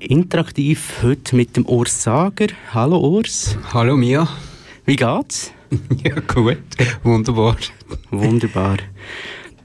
[0.00, 2.46] interaktiv heute mit dem Urs Sager.
[2.72, 3.56] Hallo Urs.
[3.72, 4.28] Hallo Mia.
[4.86, 5.52] Wie geht's?
[6.02, 6.58] ja, gut.
[7.02, 7.56] Wunderbar.
[8.10, 8.78] Wunderbar.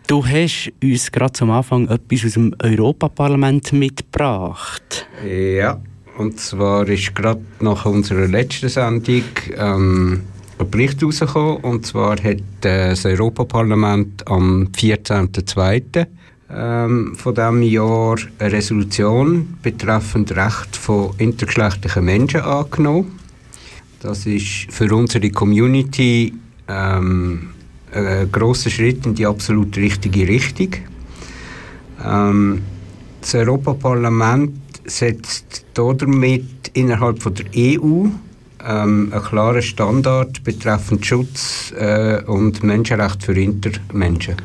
[0.07, 5.07] Du hast uns gerade zum Anfang etwas aus dem Europaparlament mitgebracht.
[5.27, 5.81] Ja,
[6.17, 9.23] und zwar ist gerade nach unserer letzten Sendung
[9.57, 10.21] ähm,
[10.59, 11.57] ein Bericht rausgekommen.
[11.57, 12.25] Und zwar hat
[12.61, 16.05] äh, das Europaparlament am 14.02
[16.49, 23.19] ähm, von diesem Jahr eine Resolution betreffend Recht von intergeschlechtlichen Menschen angenommen.
[24.01, 26.33] Das ist für unsere Community
[26.67, 27.49] ähm,
[27.91, 30.69] ein grosser Schritt in die absolut richtige Richtung.
[32.03, 32.61] Ähm,
[33.21, 34.53] das Europaparlament
[34.85, 38.05] setzt damit innerhalb von der EU
[38.63, 44.35] ähm, einen klaren Standard betreffend Schutz äh, und Menschenrechte für Intermenschen.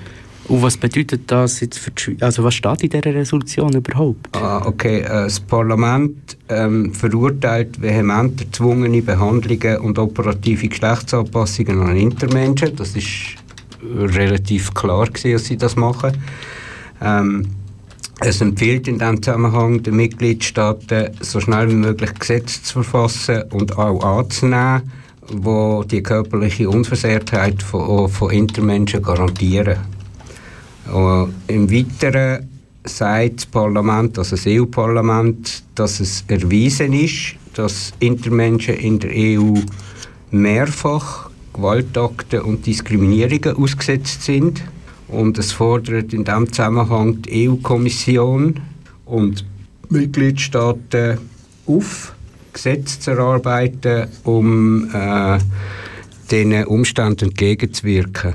[0.50, 2.22] Und was bedeutet das jetzt für die Schweiz?
[2.22, 4.36] Also was steht in dieser Resolution überhaupt?
[4.36, 5.02] Ah, okay.
[5.02, 12.74] Äh, das Parlament ähm, verurteilt vehement erzwungene Behandlungen und operative Geschlechtsanpassungen an Intermenschen.
[12.74, 13.36] Das ist
[13.94, 16.18] relativ klar gewesen, dass sie das machen.
[17.00, 17.46] Ähm,
[18.18, 23.78] es empfiehlt in diesem Zusammenhang den Mitgliedstaaten, so schnell wie möglich Gesetze zu verfassen und
[23.78, 24.82] auch anzunehmen,
[25.30, 29.99] die die körperliche Unversehrtheit von, von Intermenschen garantieren.
[30.92, 32.48] Und Im Weiteren
[32.84, 39.54] sagt das Parlament, also das EU-Parlament, dass es erwiesen ist, dass Intermenschen in der EU
[40.30, 44.62] mehrfach Gewaltakten und Diskriminierungen ausgesetzt sind.
[45.08, 48.60] Und es fordert in diesem Zusammenhang die EU-Kommission
[49.06, 49.44] und
[49.88, 51.18] Mitgliedstaaten
[51.66, 52.14] auf,
[52.52, 55.38] Gesetze zu erarbeiten, um äh,
[56.30, 58.34] diesen Umständen entgegenzuwirken.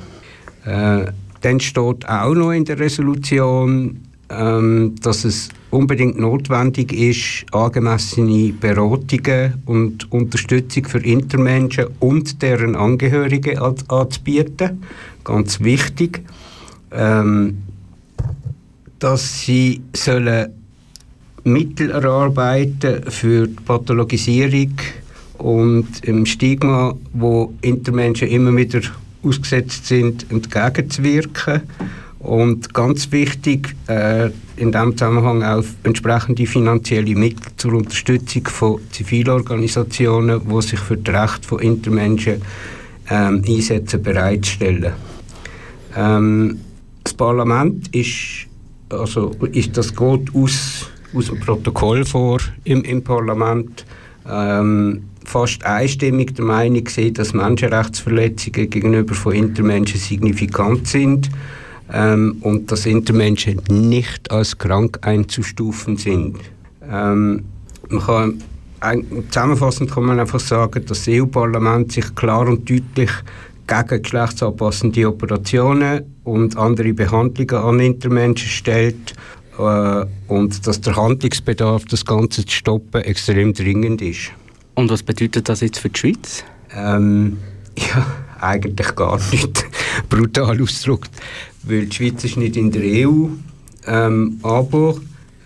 [0.65, 1.05] Äh,
[1.45, 9.61] dann steht auch noch in der Resolution, ähm, dass es unbedingt notwendig ist, angemessene Beratungen
[9.67, 14.81] und Unterstützung für Intermenschen und deren Angehörige anzubieten.
[15.23, 16.23] Ganz wichtig.
[16.91, 17.57] Ähm,
[18.97, 20.49] dass sie sollen
[21.43, 24.71] Mittel erarbeiten für die Pathologisierung
[25.37, 28.81] und im Stigma, wo Intermenschen immer wieder
[29.25, 31.61] ausgesetzt sind, entgegenzuwirken.
[32.19, 40.41] Und ganz wichtig, äh, in diesem Zusammenhang auch entsprechende finanzielle Mittel zur Unterstützung von Zivilorganisationen,
[40.47, 42.41] die sich für das Recht von Intermenschen
[43.09, 44.93] ähm, einsetzen, bereitstellen.
[45.95, 46.59] Ähm,
[47.03, 48.47] das Parlament ist,
[48.89, 53.85] also ist das geht aus, aus dem Protokoll vor im, im Parlament,
[54.27, 61.29] ähm, fast einstimmig der Meinung gewesen, dass Menschenrechtsverletzungen gegenüber von Intermenschen signifikant sind
[61.91, 66.37] ähm, und dass Intermenschen nicht als krank einzustufen sind.
[66.89, 67.43] Ähm,
[67.89, 68.41] man kann,
[69.29, 73.11] zusammenfassend kann man einfach sagen, dass das EU-Parlament sich klar und deutlich
[73.67, 79.13] gegen geschlechtsanpassende Operationen und andere Behandlungen an Intermenschen stellt
[79.57, 84.31] äh, und dass der Handlungsbedarf, das Ganze zu stoppen, extrem dringend ist.
[84.75, 86.43] Und was bedeutet das jetzt für die Schweiz?
[86.75, 87.37] Ähm,
[87.77, 88.05] ja,
[88.39, 89.65] eigentlich gar nicht.
[90.09, 91.11] Brutal ausgedrückt.
[91.63, 93.27] Weil die Schweiz ist nicht in der EU.
[93.87, 94.95] Ähm, aber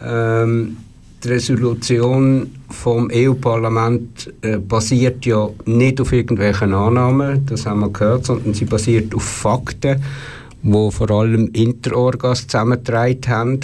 [0.03, 0.77] ähm,
[1.23, 8.25] die Resolution vom EU-Parlament äh, basiert ja nicht auf irgendwelchen Annahmen, das haben wir gehört,
[8.25, 10.01] sondern sie basiert auf Fakten,
[10.63, 13.59] wo vor allem Interorgas zusammengetragen haben,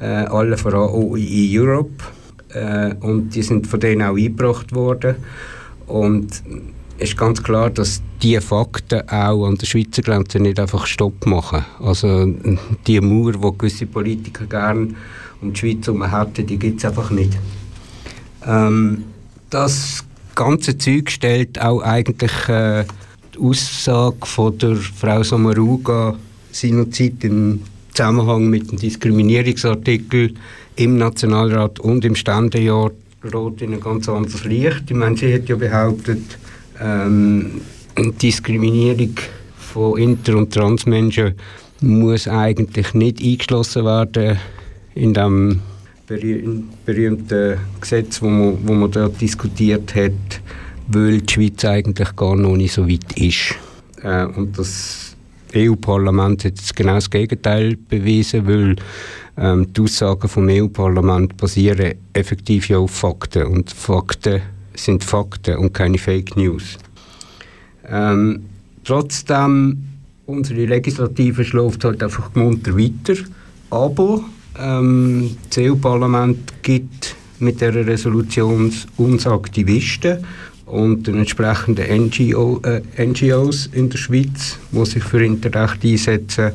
[0.00, 2.04] äh, alle voran OIE Europe
[2.54, 5.16] äh, und die sind von denen auch eingebracht worden.
[5.86, 6.42] Und
[6.98, 11.26] es ist ganz klar, dass diese Fakten auch an der Schweizer Grenze nicht einfach Stopp
[11.26, 11.64] machen.
[11.80, 12.32] Also
[12.86, 14.94] die Mauer, die gewisse Politiker gerne
[15.42, 17.36] um die Schweiz herum hätten, die gibt es einfach nicht.
[18.46, 19.04] Ähm,
[19.50, 20.04] das
[20.34, 22.84] ganze Zeug stellt auch eigentlich äh,
[23.34, 26.16] die Aussage von der Frau Samaruga
[26.50, 27.60] seinerzeit im
[27.92, 30.34] Zusammenhang mit dem Diskriminierungsartikel
[30.76, 32.90] im Nationalrat und im Ständejahr
[33.60, 34.84] in ein ganz anderes Licht.
[34.88, 36.22] Ich meine, sie hat ja behauptet,
[36.80, 37.62] ähm,
[37.96, 39.14] Diskriminierung
[39.56, 41.34] von Inter- und Transmenschen
[41.80, 44.38] muss eigentlich nicht eingeschlossen werden
[44.94, 45.60] in dem
[46.06, 50.12] berühmten Gesetz, wo man, wo man dort diskutiert hat,
[50.88, 53.54] weil die Schweiz eigentlich gar noch nicht so weit ist.
[54.02, 55.03] Äh, und das
[55.56, 58.76] EU-Parlament hat jetzt genau das Gegenteil bewiesen, weil
[59.36, 64.42] ähm, die Aussagen vom EU-Parlament basieren effektiv ja auf Fakten und Fakten
[64.74, 66.78] sind Fakten und keine Fake News.
[67.88, 68.44] Ähm,
[68.84, 69.84] trotzdem,
[70.26, 73.14] unsere Legislative schläft halt einfach munter weiter,
[73.70, 74.24] aber
[74.58, 80.24] ähm, das EU-Parlament gibt mit der Resolution uns Aktivisten
[80.74, 86.50] und den entsprechenden NGO, äh, NGOs in der Schweiz, die sich für Interrecht einsetzen,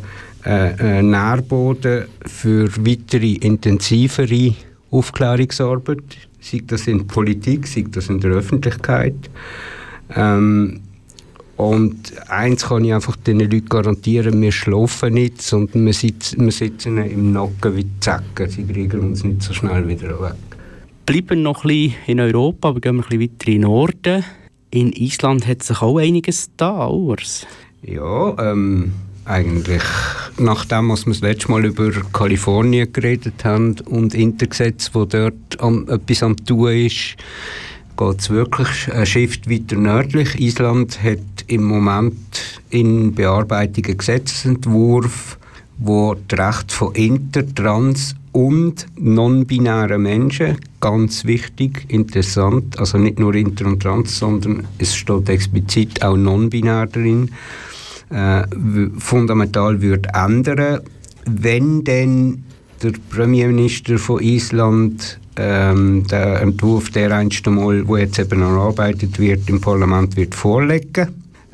[0.45, 4.56] äh, äh, Nährboden für weitere intensivere
[4.92, 6.04] Aufklärungsarbeit,
[6.42, 9.16] sei das in der Politik, sei das in der Öffentlichkeit.
[10.13, 10.81] Ähm,
[11.56, 16.51] und eins kann ich einfach den Leuten garantieren, wir schlafen nicht, sondern wir sitzen, wir
[16.51, 18.50] sitzen im Nacken wie Zecken.
[18.50, 20.49] Sie kriegen uns nicht so schnell wieder weg.
[21.10, 24.24] Bleiben noch ein bisschen in Europa, aber gehen wir ein bisschen weiter in den Norden.
[24.70, 27.48] In Island hat sich auch einiges da, Urs.
[27.82, 28.94] Ja, ähm,
[29.26, 29.82] eigentlich
[30.38, 35.88] nachdem, was wir das letzte Mal über Kalifornien geredet haben und Intergesetz, wo dort an,
[35.88, 37.16] etwas am tun ist,
[37.98, 40.40] geht es wirklich ein Shift weiter nördlich.
[40.40, 45.40] Island hat im Moment in Bearbeitung einen Gesetzentwurf,
[45.80, 53.36] wo das Recht von Inter-, Trans- und non-binären Menschen, ganz wichtig, interessant, also nicht nur
[53.36, 57.32] Inter und Trans, sondern es steht explizit auch non-binär drin,
[58.10, 58.44] äh,
[58.98, 60.80] fundamental wird ändern,
[61.26, 62.46] wenn denn
[62.82, 69.50] der Premierminister von Island ähm, der Entwurf, der einst einmal, wo jetzt eben erarbeitet wird,
[69.50, 71.10] im Parlament wird vorlegen.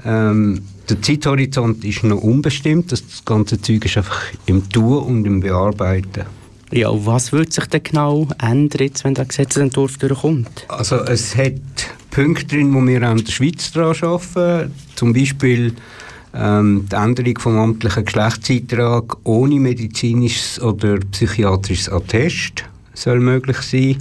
[0.06, 2.92] Ähm, der Zeithorizont ist noch unbestimmt.
[2.92, 6.45] Das ganze Zeug ist einfach im Tun und im Bearbeiten.
[6.72, 10.66] Ja, was wird sich denn genau ändern, wenn der Gesetzentwurf durchkommt?
[10.68, 11.54] Also es hat
[12.10, 14.72] Punkte drin, wo wir an der Schweiz daran arbeiten.
[14.96, 15.74] Zum Beispiel
[16.34, 23.98] ähm, die Änderung vom amtlichen Geschlechtseintrag ohne medizinisches oder psychiatrisches Attest soll möglich sein.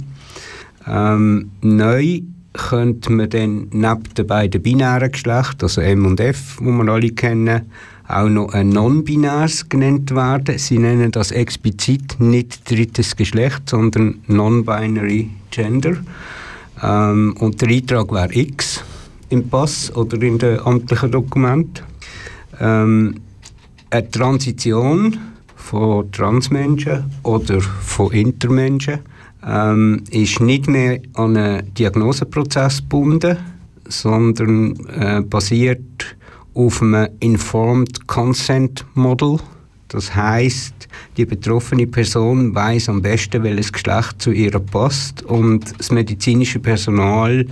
[0.87, 2.21] Ähm, neu
[2.53, 7.09] könnte man dann neben den beiden binären Geschlechtern, also M und F, die wir alle
[7.11, 7.61] kennen,
[8.07, 10.57] auch noch ein non-binäres genannt werden.
[10.57, 15.97] Sie nennen das explizit nicht drittes Geschlecht, sondern non-binary Gender.
[16.83, 18.83] Ähm, und der Eintrag wäre X
[19.29, 21.83] im Pass oder in den amtlichen Dokument.
[22.59, 23.15] Ähm,
[23.89, 25.17] eine Transition
[25.55, 28.99] von Transmenschen oder von Intermenschen
[29.45, 33.37] ähm, ist nicht mehr an einen Diagnoseprozess gebunden,
[33.87, 36.15] sondern äh, basiert
[36.55, 39.37] auf einem Informed Consent Model.
[39.89, 40.73] Das heißt,
[41.15, 47.45] die betroffene Person weiß am besten, welches Geschlecht zu ihr passt und das medizinische Personal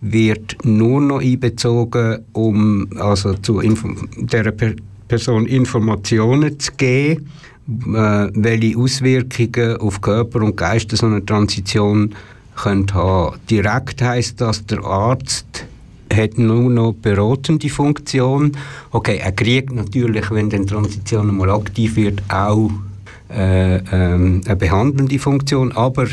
[0.00, 4.52] wird nur noch einbezogen, um also zu der
[5.06, 7.30] Person Informationen zu geben
[7.68, 12.14] äh, welche Auswirkungen auf Körper und Geist so eine Transition
[12.54, 13.38] könnte haben.
[13.50, 15.66] Direkt heißt das, der Arzt
[16.14, 18.52] hat nur noch beratende Funktion.
[18.90, 22.70] Okay, er kriegt natürlich, wenn die Transition mal aktiv wird, auch
[23.28, 26.06] äh, ähm, eine behandelnde Funktion, aber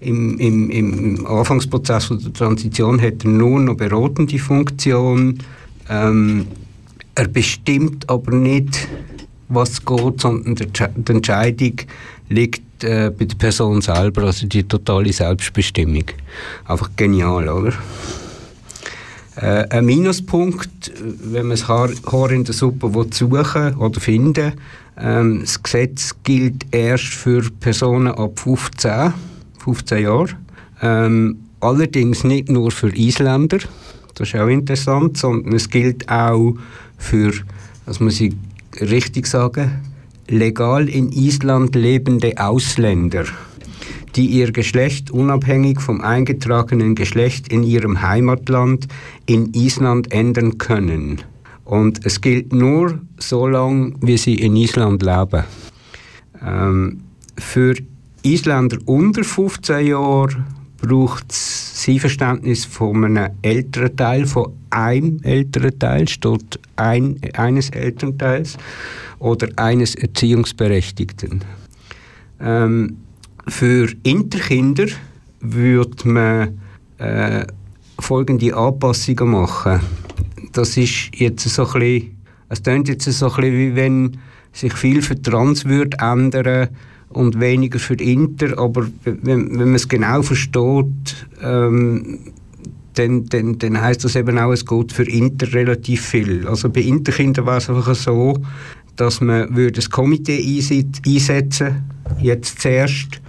[0.00, 5.38] im, im, im Anfangsprozess der Transition hat er nur noch beratende Funktion.
[5.88, 6.46] Ähm,
[7.14, 8.88] er bestimmt aber nicht
[9.48, 11.74] was geht, sondern die Entscheidung
[12.28, 16.04] liegt äh, bei der Person selber, also die totale Selbstbestimmung.
[16.66, 17.72] Einfach genial, oder?
[19.36, 24.54] Äh, ein Minuspunkt, wenn man das Haar, in der Suppe suchen oder finden
[24.98, 29.12] ähm, das Gesetz gilt erst für Personen ab 15,
[29.58, 30.36] 15 Jahren.
[30.80, 33.58] Ähm, allerdings nicht nur für Isländer,
[34.14, 36.54] das ist auch interessant, sondern es gilt auch
[36.96, 37.32] für,
[37.84, 38.34] das muss ich
[38.80, 39.82] richtig sagen,
[40.28, 43.24] legal in Island lebende Ausländer,
[44.16, 48.88] die ihr Geschlecht unabhängig vom eingetragenen Geschlecht in ihrem Heimatland
[49.26, 51.22] in Island ändern können.
[51.64, 55.44] Und es gilt nur so lange, wie sie in Island leben.
[56.44, 57.00] Ähm,
[57.36, 57.74] für
[58.22, 60.46] Isländer unter 15 Jahren
[60.78, 61.66] braucht es
[61.98, 68.56] Verständnis von einem älteren Teil, von einem älteren Teil, statt ein, eines Elternteils
[69.20, 71.44] oder eines Erziehungsberechtigten.
[72.40, 72.96] Ähm,
[73.48, 74.86] für Interkinder
[75.40, 76.60] würde man
[76.98, 77.46] äh,
[77.98, 79.80] folgende Anpassungen machen.
[80.52, 82.16] Das ist jetzt so ein bisschen,
[82.48, 84.18] es klingt jetzt so ein bisschen, wie wenn
[84.52, 86.68] sich viel für Trans würde ändern
[87.10, 92.32] und weniger für Inter, aber wenn, wenn man es genau versteht, ähm,
[92.94, 96.46] dann, dann, dann heisst das eben auch, es geht für Inter relativ viel.
[96.48, 98.38] Also bei Interkindern war es einfach so,
[98.96, 100.62] dass man würde das Komitee
[101.06, 101.84] einsetzen
[102.20, 103.20] jetzt zuerst,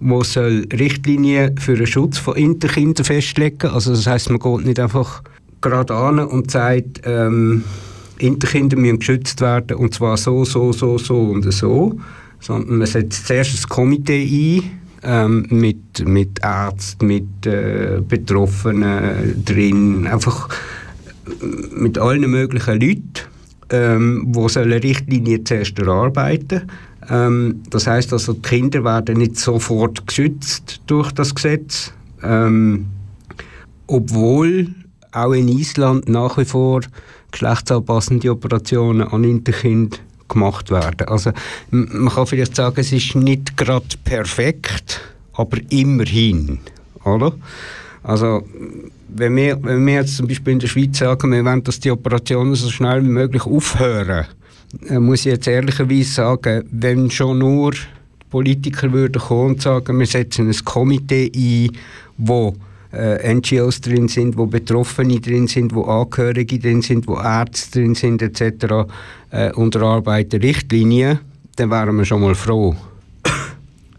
[0.00, 3.68] wo soll Richtlinien für den Schutz von Interkindern festlegen.
[3.70, 5.22] Also das heißt, man geht nicht einfach
[5.60, 7.64] gerade an und sagt, ähm,
[8.18, 11.98] Interkinder müssen geschützt werden und zwar so, so, so, so und so,
[12.40, 14.70] sondern man setzt zuerst das Komitee ein,
[15.02, 20.48] ähm, mit, mit Ärzten, mit äh, Betroffenen drin, einfach
[21.74, 23.25] mit allen möglichen Leuten,
[23.70, 26.62] ähm, die so eine Richtlinie zuerst erarbeiten
[27.10, 31.92] ähm, Das heißt also, die Kinder werden nicht sofort geschützt durch das Gesetz,
[32.22, 32.86] ähm,
[33.86, 34.68] obwohl
[35.12, 36.82] auch in Island nach wie vor
[37.30, 41.08] geschlechtsanpassende Operationen an Interkind gemacht werden.
[41.08, 41.32] Also
[41.70, 45.00] man kann vielleicht sagen, es ist nicht gerade perfekt,
[45.34, 46.58] aber immerhin,
[47.04, 47.32] oder?
[48.06, 48.46] Also
[49.08, 51.90] wenn wir, wenn wir jetzt zum Beispiel in der Schweiz sagen, wir wollen, dass die
[51.90, 54.26] Operationen so schnell wie möglich aufhören,
[54.90, 57.72] muss ich jetzt ehrlicherweise sagen, wenn schon nur
[58.30, 61.76] Politiker würden kommen und sagen, wir setzen ein Komitee ein,
[62.16, 62.54] wo
[62.92, 67.96] äh, NGOs drin sind, wo Betroffene drin sind, wo Angehörige drin sind, wo Ärzte drin
[67.96, 68.86] sind etc.
[69.30, 71.18] Äh, und erarbeiten Richtlinien,
[71.56, 72.76] dann wären wir schon mal froh.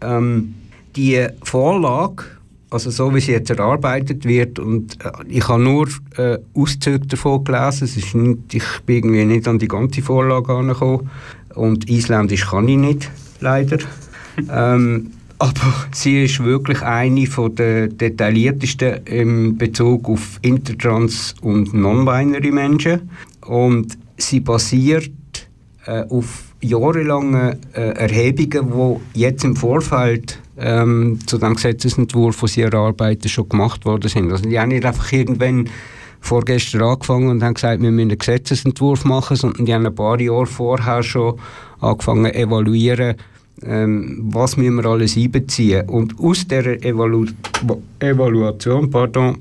[0.00, 0.54] ähm,
[0.96, 2.24] die Vorlage,
[2.70, 7.44] also so wie sie jetzt erarbeitet wird, und äh, ich habe nur äh, Auszüge davon
[7.44, 11.10] gelesen, es ist nicht, ich bin irgendwie nicht an die ganze Vorlage angekommen
[11.54, 13.10] und Isländisch kann ich nicht,
[13.40, 13.78] leider.
[14.50, 22.50] ähm, aber sie ist wirklich eine von der detailliertesten im Bezug auf intertrans und non-binary
[22.50, 23.08] Menschen.
[23.46, 25.12] Und sie basiert
[25.86, 32.62] äh, auf jahrelangen äh, Erhebungen, die jetzt im Vorfeld ähm, zu dem Gesetzesentwurf, den sie
[32.62, 34.32] erarbeiten, schon gemacht worden sind.
[34.32, 35.68] Also die haben nicht einfach irgendwann
[36.20, 40.20] vorgestern angefangen und haben gesagt, wir müssen einen Gesetzesentwurf machen, sondern die haben ein paar
[40.20, 41.38] Jahre vorher schon
[41.80, 43.14] angefangen zu evaluieren,
[43.62, 45.88] ähm, was müssen wir alles einbeziehen.
[45.88, 47.26] Und aus dieser Evalu
[48.00, 49.38] Evaluation pardon,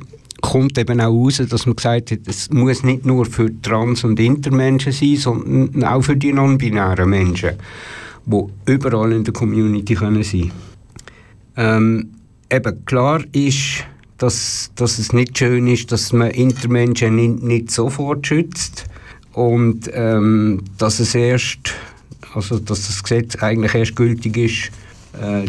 [0.47, 4.19] kommt eben auch raus, dass man gesagt hat, es muss nicht nur für Trans- und
[4.19, 7.51] Intermenschen sein, sondern auch für die non-binären Menschen,
[8.25, 10.51] die überall in der Community können sein.
[11.55, 12.09] Ähm,
[12.49, 13.83] Eben klar ist,
[14.17, 18.85] dass, dass es nicht schön ist, dass man Intermenschen nicht, nicht sofort schützt
[19.33, 21.75] und ähm, dass es erst
[22.33, 24.71] also dass das Gesetz eigentlich erst gültig ist,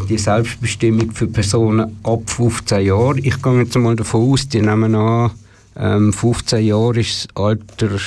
[0.09, 3.19] die Selbstbestimmung für Personen ab 15 Jahren.
[3.19, 5.31] Ich gehe jetzt mal davon aus, die nehmen an,
[5.79, 7.99] ähm, 15 Jahre ist das Alter,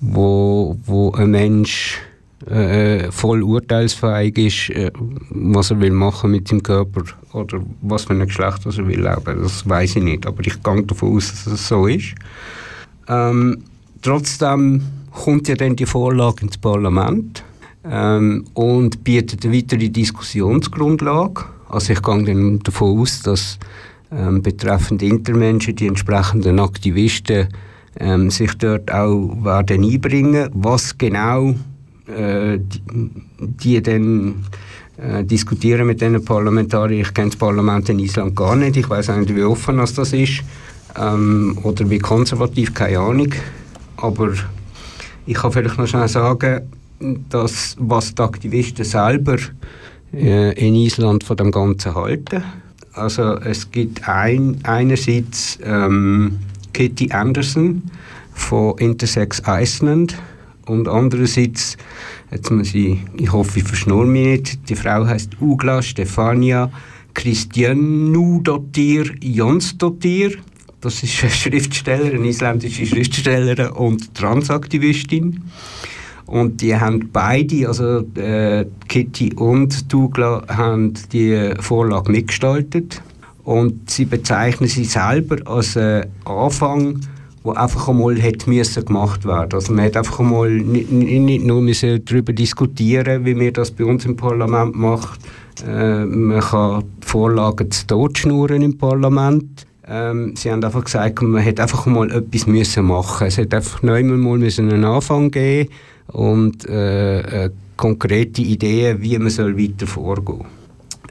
[0.00, 1.98] wo, wo ein Mensch
[2.46, 4.92] äh, voll urteilsfähig ist, äh,
[5.30, 7.02] was er will machen mit seinem Körper
[7.32, 9.42] oder was für ein Geschlecht er will leben.
[9.42, 12.14] Das weiß ich nicht, aber ich gehe davon aus, dass es so ist.
[13.08, 13.64] Ähm,
[14.02, 17.42] trotzdem kommt ja dann die Vorlage ins Parlament
[17.90, 21.44] ähm, und bietet eine weitere Diskussionsgrundlage.
[21.68, 23.58] Also ich gehe dann davon aus, dass
[24.10, 27.48] ähm, betreffend Intermenschen die entsprechenden Aktivisten
[28.00, 31.54] ähm, sich dort auch werden einbringen, was genau
[32.06, 32.82] äh, die,
[33.38, 34.46] die dann
[34.96, 37.02] äh, diskutieren mit den Parlamentariern.
[37.02, 38.76] Ich kenne das Parlament in Island gar nicht.
[38.76, 40.42] Ich weiß nicht, wie offen das ist
[40.96, 43.34] ähm, oder wie konservativ, keine Ahnung.
[43.96, 44.32] Aber
[45.26, 46.62] ich kann vielleicht noch schnell sagen,
[47.00, 49.36] das, was die Aktivisten selber
[50.12, 52.42] äh, in Island von dem Ganzen halten.
[52.92, 56.38] Also es gibt ein, einerseits ähm,
[56.72, 57.82] Kitty Anderson
[58.32, 60.16] von Intersex Iceland
[60.66, 61.76] und andererseits,
[62.30, 66.70] jetzt muss ich, ich hoffe, ich verschnur mich nicht, die Frau heißt Ugla Stefania
[67.14, 70.32] Christianudottir Jonsdottir.
[70.80, 75.42] Das ist eine Schriftstellerin, eine isländische Schriftstellerin und Transaktivistin.
[76.28, 83.02] Und die haben beide, also äh, Kitty und Douglas, haben die Vorlage mitgestaltet.
[83.44, 87.00] Und sie bezeichnen sie selber als einen Anfang,
[87.46, 91.62] der einfach einmal hätte müssen gemacht werden Also man hat einfach einmal nicht, nicht nur
[91.62, 95.20] müssen darüber diskutieren wie wir das bei uns im Parlament macht.
[95.66, 99.64] Äh, man kann die Vorlagen zu Tod schnurren im Parlament.
[99.86, 103.28] Ähm, sie haben einfach gesagt, man hätte einfach mal etwas müssen machen.
[103.28, 105.70] Es hätte einfach neu mal einen Anfang geben
[106.12, 110.44] und äh, äh, konkrete Ideen, wie man soll weiter vorgehen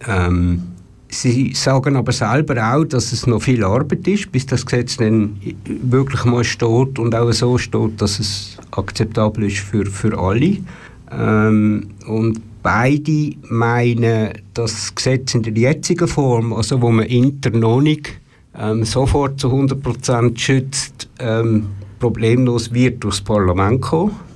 [0.08, 0.62] ähm,
[1.10, 5.40] Sie sagen aber selber auch, dass es noch viel Arbeit ist, bis das Gesetz dann
[5.66, 10.58] wirklich mal steht und auch so steht, dass es akzeptabel ist für, für alle.
[11.10, 17.62] Ähm, und beide meinen, dass das Gesetz in der jetzigen Form, also wo man intern
[17.62, 18.20] noch nicht
[18.60, 21.68] ähm, sofort zu 100% schützt, ähm,
[22.00, 24.27] problemlos wird durchs Parlament kommen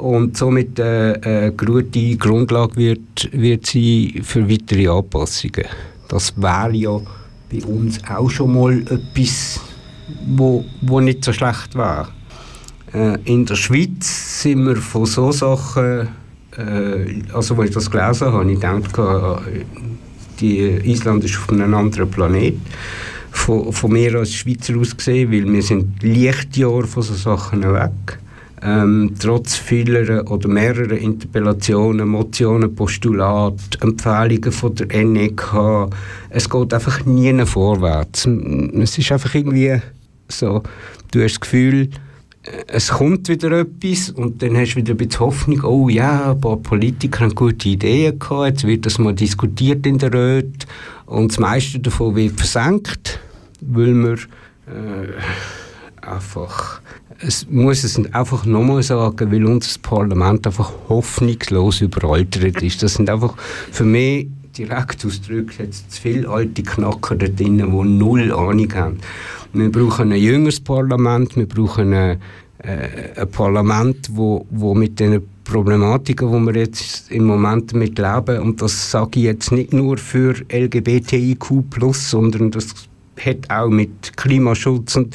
[0.00, 5.66] und somit eine äh, äh, gute Grundlage wird, wird sein für weitere Anpassungen.
[6.08, 7.00] Das wäre ja
[7.50, 9.60] bei uns auch schon mal etwas,
[10.26, 12.08] wo, wo nicht so schlecht wäre.
[12.92, 16.08] Äh, in der Schweiz sind wir von so Sachen,
[16.56, 19.64] äh, also als ich das gelesen habe, ich denke, äh,
[20.40, 22.56] die Island ist auf einem anderen Planet.
[23.32, 28.18] Von, von mir als Schweizer aus gesehen, weil wir sind Lichtjahre von so Sachen weg.
[28.62, 35.88] Ähm, trotz vieler oder mehrerer Interpellationen, Motionen, Postulate, Empfehlungen von der NEK,
[36.28, 38.26] es geht einfach nie vorwärts.
[38.26, 39.80] Es ist einfach irgendwie
[40.28, 40.62] so,
[41.10, 41.88] du hast das Gefühl,
[42.66, 46.40] es kommt wieder etwas und dann hast du wieder ein bisschen Hoffnung, oh ja, ein
[46.40, 50.66] paar Politiker haben gute Ideen gehabt, jetzt wird das mal diskutiert in der Röte
[51.06, 53.20] und das meiste davon wird versenkt,
[53.60, 54.14] weil wir
[54.66, 56.80] äh, einfach,
[57.20, 62.82] es muss es einfach nochmal sagen, weil unser Parlament einfach hoffnungslos überaltert ist.
[62.82, 63.34] Das sind einfach
[63.70, 68.98] für mich direkt ausgedrückt jetzt zu viele alte Knacker da drin, die null Ahnung haben.
[69.52, 72.18] Wir brauchen ein jüngeres Parlament, wir brauchen ein,
[72.58, 78.38] äh, ein Parlament, wo, wo mit den Problematiken, die wir jetzt im Moment damit leben,
[78.40, 82.66] und das sage ich jetzt nicht nur für LGBTIQ+, sondern das
[83.24, 85.14] hat auch mit Klimaschutz und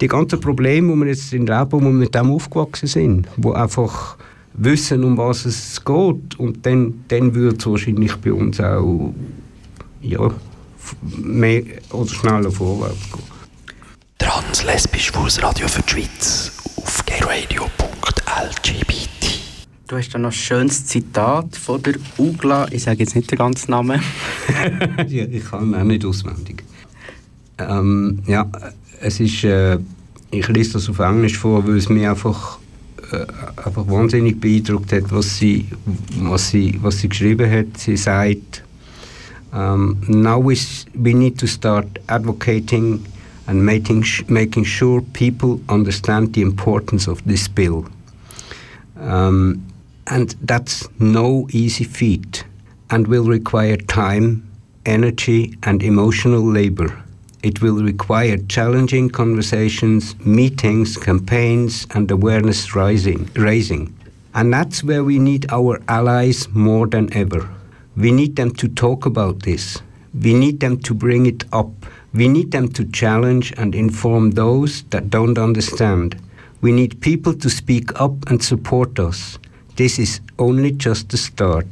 [0.00, 3.52] die ganzen Probleme, die wir jetzt in leben, wo wir mit dem aufgewachsen sind, wo
[3.52, 4.16] einfach
[4.54, 9.12] wissen, um was es geht und dann, dann würde es wahrscheinlich bei uns auch
[10.00, 10.30] ja,
[11.18, 13.22] mehr oder schneller vorwärts gehen.
[14.18, 18.96] Translesbisch Fuß Radio für die Schweiz auf gayradio.lgbt.
[19.88, 22.66] Du hast da noch ein schönes Zitat von der Ugla.
[22.70, 24.02] Ich sage jetzt nicht den ganzen Namen.
[25.06, 26.64] ja, ich kann ihn auch nicht auswendig.
[27.58, 28.46] Ähm, ja,
[29.00, 29.78] es ist, äh,
[30.30, 32.58] ich lese das auf Englisch vor, weil es mich einfach,
[33.12, 33.26] äh,
[33.64, 35.66] einfach wahnsinnig beeindruckt hat, was sie,
[36.20, 37.78] was, sie, was sie geschrieben hat.
[37.78, 38.62] Sie sagt,
[39.52, 40.56] um, now we,
[40.94, 43.04] we need to start advocating
[43.46, 47.86] and making, making sure people understand the importance of this bill.
[49.00, 49.62] Um,
[50.08, 52.44] and that's no easy feat
[52.90, 54.46] and will require time,
[54.84, 57.05] energy, and emotional labor.
[57.46, 63.94] It will require challenging conversations, meetings, campaigns, and awareness rising, raising.
[64.34, 67.48] And that's where we need our allies more than ever.
[67.96, 69.80] We need them to talk about this.
[70.12, 71.70] We need them to bring it up
[72.16, 76.18] we need them to challenge and inform those that don't understand.
[76.62, 79.38] We need people to speak up and support us.
[79.76, 81.66] This is only just the start.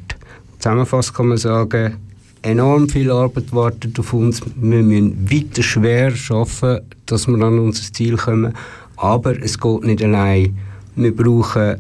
[0.59, 1.97] Zusammenfassend
[2.45, 4.41] enorm viel Arbeit wartet auf uns.
[4.57, 8.55] Wir müssen weiter schwer arbeiten, dass wir an unser Ziel kommen.
[8.97, 10.57] Aber es geht nicht allein.
[10.95, 11.77] Wir brauchen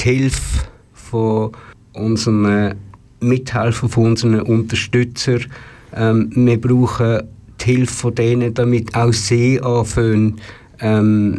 [0.00, 1.52] die Hilfe von
[1.92, 2.74] unseren
[3.20, 5.46] Mithelfern, von unseren Unterstützern.
[5.94, 7.22] Ähm, wir brauchen
[7.60, 10.40] die Hilfe von denen, damit auch sie anfangen,
[10.80, 11.38] ähm,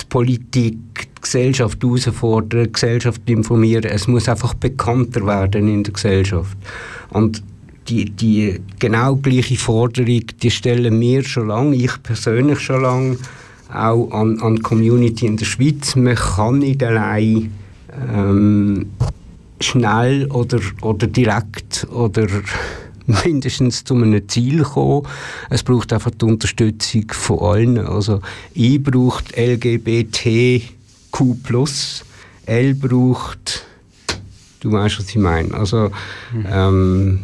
[0.00, 3.84] die Politik, die Gesellschaft herausfordern, die Gesellschaft informieren.
[3.84, 6.56] Es muss einfach bekannter werden in der Gesellschaft.
[7.10, 7.42] Und
[7.88, 13.18] die, die genau gleiche Forderung, die stellen wir schon lange, ich persönlich schon lange,
[13.72, 15.96] auch an, an die Community in der Schweiz.
[15.96, 17.52] Man kann nicht allein
[18.12, 18.86] ähm,
[19.60, 22.26] schnell oder, oder direkt oder
[23.24, 25.06] mindestens zu einem Ziel kommen.
[25.50, 27.78] Es braucht einfach die Unterstützung von allen.
[27.78, 28.20] Also
[28.54, 30.72] I braucht LGBTQ+,
[32.46, 33.64] L braucht,
[34.60, 35.54] du weißt, was ich meine.
[35.54, 35.90] Also
[36.32, 36.46] mhm.
[36.48, 37.20] ähm,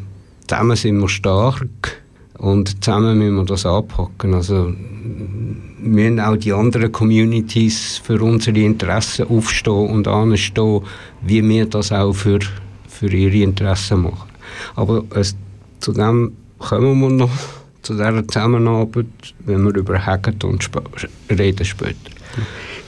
[0.53, 2.03] zusammen sind wir stark
[2.37, 4.35] und zusammen müssen wir das anpacken.
[4.35, 10.83] Also wir müssen auch die anderen Communities für unsere Interessen aufstehen und anstehen,
[11.23, 12.41] wie wir das auch für,
[12.87, 14.29] für ihre Interessen machen.
[14.77, 15.35] Aber es
[15.81, 17.31] zu dem kommen wir noch,
[17.83, 19.07] zu dieser Zusammenarbeit,
[19.47, 20.85] wenn wir über Hackathon sp
[21.31, 21.97] reden später.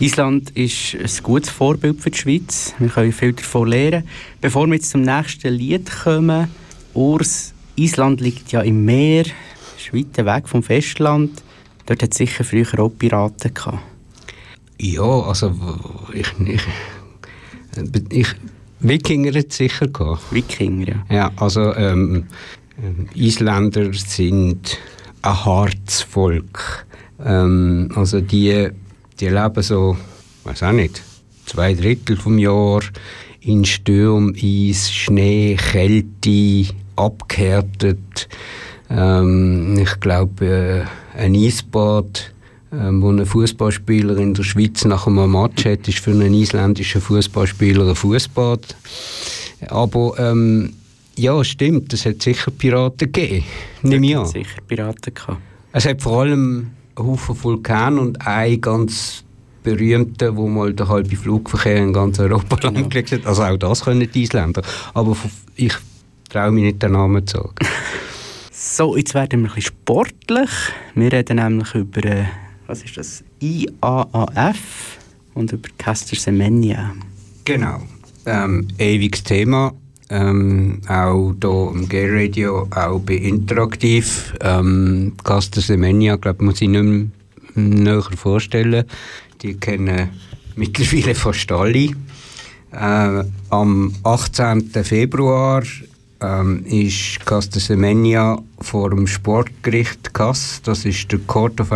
[0.00, 2.74] Island ist ein gutes Vorbild für die Schweiz.
[2.78, 4.04] Wir können viel davon lernen.
[4.42, 6.48] Bevor wir jetzt zum nächsten Lied kommen,
[6.94, 9.24] Urs, Island liegt ja im Meer,
[9.76, 11.42] ist weit weg vom Festland.
[11.86, 13.78] Dort hat es sicher früher auch Piraten gehabt.
[14.80, 15.54] Ja, also
[16.12, 16.62] ich, ich,
[18.10, 18.34] ich
[18.80, 20.22] Wikinger hat es sicher gehabt.
[20.30, 21.04] Wikinger, ja.
[21.10, 22.26] Ja, also ähm,
[22.82, 24.78] ähm, Isländer sind
[25.22, 26.86] ein hartes Volk.
[27.24, 28.68] Ähm, also die,
[29.20, 29.96] die leben so,
[30.44, 31.02] weiß auch nicht,
[31.46, 32.82] zwei Drittel vom Jahr
[33.40, 38.28] in Sturm, Eis, Schnee, Kälte, abgehärtet.
[38.90, 42.32] Ähm, ich glaube, äh, ein Eisbad,
[42.70, 47.00] äh, wo ein Fußballspieler in der Schweiz nach einem Match hat, ist für einen isländischen
[47.00, 48.76] Fußballspieler ein Fußbad.
[49.68, 50.74] Aber ähm,
[51.16, 51.92] ja, stimmt.
[51.92, 53.44] Es hat sicher Piraten gegeben.
[53.82, 54.26] Nehme ich an.
[54.26, 55.40] sicher Piraten gehabt.
[55.72, 59.24] Es hat vor allem einen Haufen Vulkane und einen ganz
[59.62, 62.74] berühmten, wo mal der halbe Flugverkehr in ganz Europa genau.
[62.74, 63.26] lahmgelegt hat.
[63.26, 64.62] Also auch das können die Isländer.
[64.92, 65.16] Aber
[65.56, 65.74] ich
[66.34, 67.54] traue mich nicht, den Namen zu sagen.
[68.56, 70.50] So, jetzt werden wir ein bisschen sportlich.
[70.94, 72.24] Wir reden nämlich über, äh,
[72.66, 74.98] was ist das, IAAF
[75.34, 76.94] und über Caster Semenya.
[77.44, 77.82] Genau.
[78.24, 79.74] Ähm, ewiges Thema.
[80.08, 84.34] Ähm, auch hier im G-Radio, auch bei Interaktiv.
[84.40, 87.06] Ähm, Caster Semenya, glaube ich, muss ich nicht mehr
[87.54, 88.84] näher vorstellen.
[89.42, 90.08] Die kennen
[90.56, 91.90] mittlerweile fast alle.
[92.72, 94.70] Äh, am 18.
[94.84, 95.62] Februar
[96.20, 101.72] ähm, ist Caster Semenya vor dem Sportgericht CAS, das ist der Court of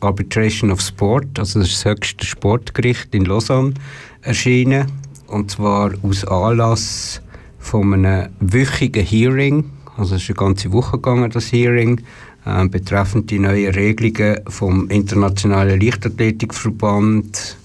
[0.00, 3.74] Arbitration of Sport, also das, höchste Sportgericht in Lausanne,
[4.22, 4.86] erschienen.
[5.26, 7.20] Und zwar aus Anlass
[7.58, 12.00] von einem wöchigen Hearing, also es ist eine ganze Woche gegangen, das Hearing,
[12.46, 17.58] äh, betreffend die neuen Regelungen vom Internationalen Leichtathletikverband,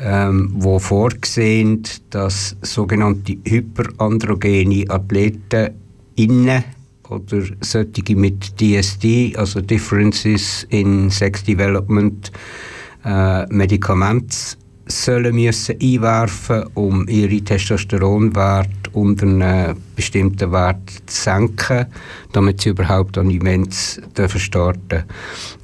[0.00, 5.74] ähm, wo vorgesehen, dass sogenannte hyperandrogene Athleten
[6.16, 6.64] innen
[7.08, 12.32] oder solche mit DSD, also Differences in Sex Development,
[13.04, 21.86] äh, Medikamente sollen müssen einwerfen, um ihre Testosteronwert unter einen bestimmten Wert zu senken,
[22.32, 24.00] damit sie überhaupt an Events
[24.36, 25.04] starten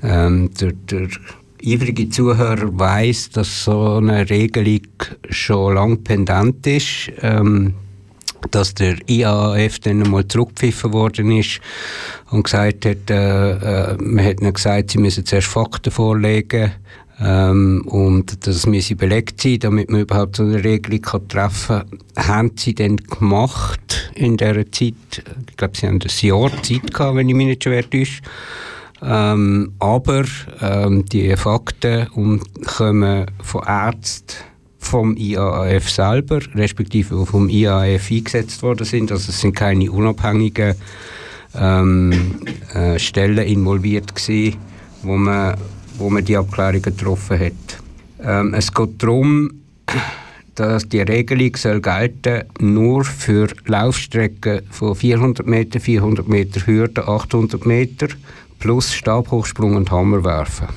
[0.03, 1.09] ähm, der, der
[1.65, 4.87] eifrige Zuhörer weiß, dass so eine Regelung
[5.29, 7.13] schon lang pendent ist.
[7.23, 7.75] Ähm,
[8.51, 11.61] dass der IAAF dann einmal zurückgepfiffen worden ist
[12.31, 16.73] und gesagt hat, äh, äh, man hat ihnen gesagt, sie müssen zuerst Fakten vorlegen
[17.21, 21.83] ähm, und das müsse belegt sein, damit man überhaupt so eine Regelung kann treffen
[22.15, 22.27] kann.
[22.29, 24.95] Haben sie dann gemacht in dieser Zeit,
[25.51, 28.23] ich glaube, sie haben ein Jahr Zeit gehabt, wenn ich mich nicht schwer täusche.
[29.03, 30.25] Ähm, aber
[30.61, 32.09] ähm, die Fakten
[32.67, 34.37] kommen von Ärzten
[34.79, 39.13] vom IAAF selber, respektive vom IAAF eingesetzt worden sind.
[39.13, 40.75] Also es sind keine unabhängigen
[41.55, 42.41] ähm,
[42.75, 44.57] äh, Stellen involviert gewesen,
[45.03, 45.57] wo man,
[45.99, 47.53] wo man die Abklärungen getroffen hat.
[48.23, 49.51] Ähm, es geht darum,
[50.55, 57.65] dass die Regelung soll gelten nur für Laufstrecken von 400 Meter, 400 Meter Hürde, 800
[57.65, 58.09] Meter
[58.61, 60.69] plus Stabhochsprung und Hammerwerfen.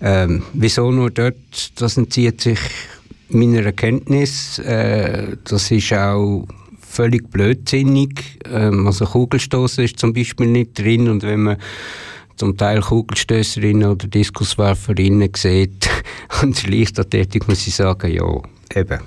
[0.00, 1.80] Ähm, wieso nur dort?
[1.80, 2.58] Das entzieht sich
[3.28, 4.58] meiner Erkenntnis.
[4.58, 6.46] Äh, das ist auch
[6.80, 8.40] völlig blödsinnig.
[8.50, 11.56] Ähm, also Kugelstoßen ist zum Beispiel nicht drin und wenn man
[12.36, 15.88] zum Teil Kugelstößerinnen oder Diskuswerferinnen sieht
[16.42, 18.24] und Leichtathletik muss ich sagen, ja,
[18.74, 19.00] eben.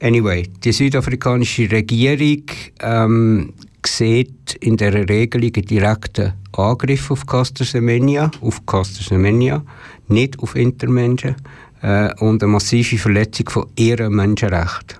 [0.00, 2.44] Anyway, die südafrikanische Regierung
[2.80, 3.52] ähm,
[3.86, 9.62] sieht in der Regelung einen direkten Angriff auf Caster Semenya, auf Caster Semenya,
[10.08, 11.36] nicht auf Intermenschen
[11.82, 14.98] äh, und eine massive Verletzung von ihren Menschenrechten.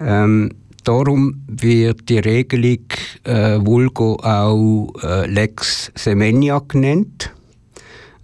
[0.00, 0.50] Ähm,
[0.84, 2.84] darum wird die Regelung
[3.24, 7.32] äh, vulgo auch äh, Lex Semenya genannt,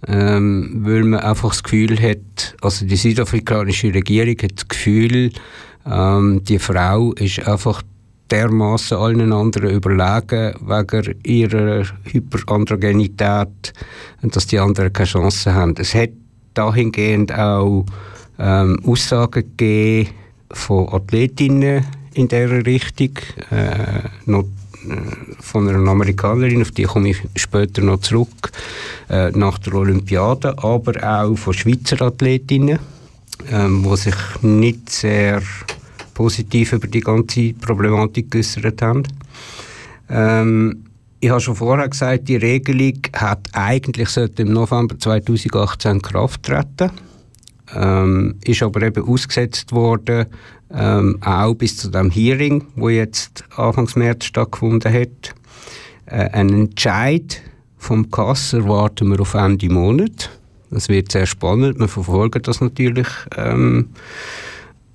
[0.07, 5.31] ähm, weil man einfach das Gefühl hat, also die südafrikanische Regierung hat das Gefühl,
[5.85, 7.81] ähm, die Frau ist einfach
[8.31, 13.73] dermaßen allen anderen überlegen wegen ihrer Hyperandrogenität
[14.21, 15.75] und dass die anderen keine Chance haben.
[15.77, 16.09] Es hat
[16.53, 17.85] dahingehend auch
[18.39, 20.09] ähm, Aussagen gegeben
[20.51, 23.11] von Athletinnen in dieser Richtung,
[23.51, 24.95] äh, noch äh,
[25.39, 28.51] von einer Amerikanerin, auf die komme ich später noch zurück,
[29.09, 32.79] äh, nach der Olympiade, aber auch von Schweizer Athletinnen,
[33.51, 35.41] ähm, die sich nicht sehr
[36.15, 39.03] positiv über die ganze Problematik geäußert haben.
[40.09, 40.85] Ähm,
[41.19, 46.43] ich habe schon vorher gesagt, die Regelung hat eigentlich sollte im November 2018 in Kraft
[46.43, 46.91] treten.
[47.75, 50.27] Ähm, ist aber eben ausgesetzt worden,
[50.71, 55.35] ähm, auch bis zu dem Hearing, wo jetzt Anfang März stattgefunden hat.
[56.05, 57.41] Äh, ein Entscheid
[57.77, 60.29] vom Kass erwarten wir auf Ende Monat.
[60.69, 61.79] Das wird sehr spannend.
[61.79, 63.89] Wir verfolgen das natürlich ähm,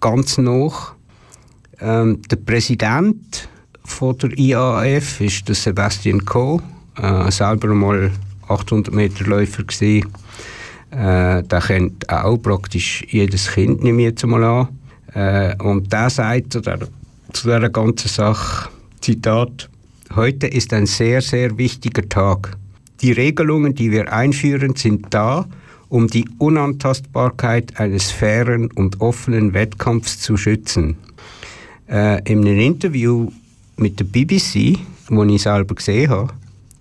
[0.00, 0.94] ganz noch.
[1.83, 3.49] Ähm, der Präsident
[3.85, 6.61] von der IAF ist der Sebastian Coe,
[6.97, 8.11] äh, selber mal
[8.49, 10.09] 800 Meter Läufer gewesen.
[10.90, 14.69] Äh, der kennt auch praktisch jedes Kind, nehme ich jetzt mal an.
[15.14, 16.81] Äh, und der sagt zu der,
[17.33, 18.69] zu der ganzen Sache,
[19.01, 19.71] Zitat,
[20.14, 22.57] heute ist ein sehr, sehr wichtiger Tag.
[23.01, 25.47] Die Regelungen, die wir einführen, sind da,
[25.88, 30.97] um die Unantastbarkeit eines fairen und offenen Wettkampfs zu schützen.
[31.90, 33.29] Äh, in einem Interview
[33.76, 36.33] mit der BBC, das ich selber gesehen habe,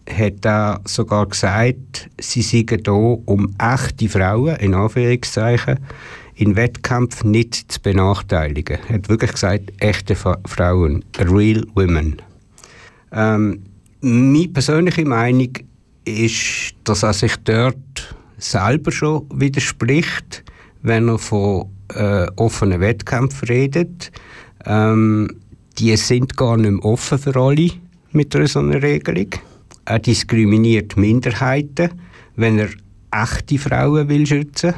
[0.08, 5.80] hat er sogar gesagt, sie seien hier, um echte Frauen, in Anführungszeichen,
[6.36, 8.78] in Wettkämpfen nicht zu benachteiligen.
[8.88, 12.22] Er hat wirklich gesagt, echte Frauen, real women.
[13.12, 13.64] Ähm,
[14.02, 15.50] meine persönliche Meinung
[16.06, 20.44] ist, dass er sich dort selber schon widerspricht,
[20.82, 24.12] wenn er von äh, offenen Wettkämpfen redet.
[24.70, 25.28] Ähm,
[25.80, 27.72] die sind gar nicht mehr offen für alle
[28.12, 29.30] mit so einer Regelung.
[29.86, 31.90] Er diskriminiert Minderheiten,
[32.36, 32.70] wenn er
[33.12, 34.76] echte Frauen will schützen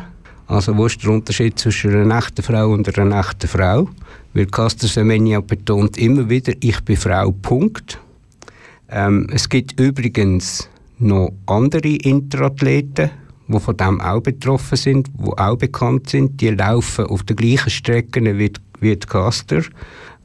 [0.48, 3.90] Also wo ist der Unterschied zwischen einer echten Frau und einer echten Frau?
[4.34, 8.00] Weil Caster Semenya betont immer wieder, ich bin Frau, Punkt.
[8.90, 13.10] Ähm, es gibt übrigens noch andere Interathleten,
[13.50, 16.40] die von dem auch betroffen sind, die auch bekannt sind.
[16.40, 19.62] Die laufen auf der gleichen Strecke wie, wie die Caster.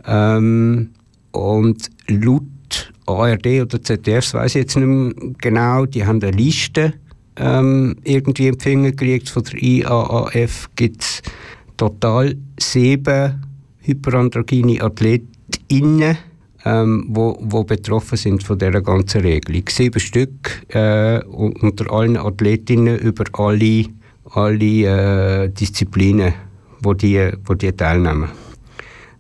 [0.06, 0.90] Ähm,
[1.32, 2.42] und laut
[3.06, 6.94] ARD oder ZDF, weiß ich jetzt nicht mehr genau, die haben eine Liste
[7.36, 10.70] ähm, irgendwie empfangen gekriegt von der IAAF.
[10.74, 11.22] Gibt es
[11.76, 13.42] total sieben
[13.80, 16.18] hyperandrogene Athletinnen,
[16.64, 19.62] ähm, wo, wo betroffen sind von dieser ganzen Regelung.
[19.68, 23.84] Sieben Stück äh, unter allen Athletinnen über alle,
[24.30, 26.34] alle äh, Disziplinen,
[26.80, 28.28] wo die, wo die teilnehmen.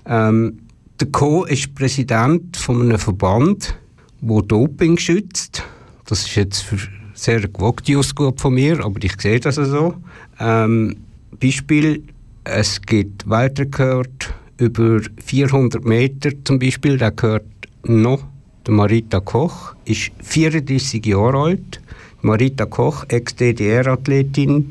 [0.06, 0.58] Ähm,
[1.00, 1.44] der Co.
[1.44, 3.76] ist Präsident von einem Verband,
[4.20, 5.62] wo Doping schützt.
[6.06, 6.78] Das ist jetzt für
[7.14, 9.94] sehr gewagte Ausgabe von mir, aber ich sehe das so.
[10.38, 10.96] Ähm,
[11.40, 12.02] Beispiel,
[12.44, 17.44] es gibt Weltrekord über 400 Meter zum Beispiel, der gehört
[17.84, 18.24] noch
[18.66, 21.80] der Marita Koch, ist 34 Jahre alt.
[22.22, 24.68] Marita Koch, Ex-DDR-Athletin,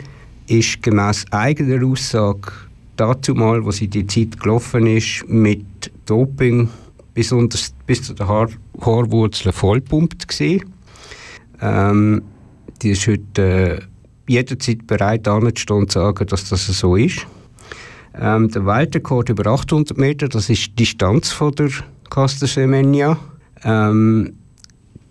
[0.48, 2.52] ist gemäß eigener Aussage
[2.95, 6.69] dazu mal, wo sie die Zeit gelaufen ist, mit Doping
[7.13, 8.49] bis, unter, bis zu den Haar,
[8.81, 10.65] Haarwurzeln vollpumpt gewesen.
[11.62, 12.21] Ähm,
[12.81, 13.79] die ist heute äh,
[14.27, 17.25] jederzeit bereit, anzustehen und zu sagen, dass das so ist.
[18.19, 21.69] Ähm, der Weltrekord über 800 Meter, das ist die Distanz von der
[22.10, 23.17] Caster Semenya,
[23.63, 24.34] ähm,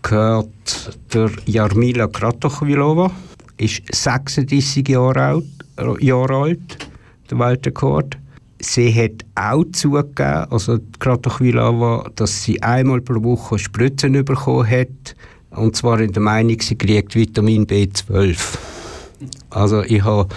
[0.01, 3.11] gehört der Jarmila Kratochvilova,
[3.57, 5.45] ist 36 Jahre alt,
[5.77, 6.84] äh, Jahre alt
[7.29, 8.17] der Weltrekord.
[8.59, 15.15] Sie hat auch zugegeben, also Kratochvilova, dass sie einmal pro Woche Spritzen bekommen hat,
[15.51, 18.57] und zwar in der Meinung, sie kriegt Vitamin B12.
[19.49, 20.27] Also ich habe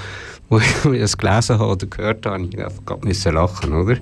[0.48, 3.98] wo ich das gelesen habe oder gehört habe, ich einfach lachen, oder?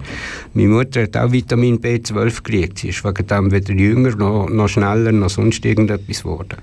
[0.55, 2.79] Meine Mutter hat auch Vitamin B12 gekriegt.
[2.79, 6.59] Sie ist wegen dem weder jünger, noch, noch schneller, noch sonst irgendetwas geworden.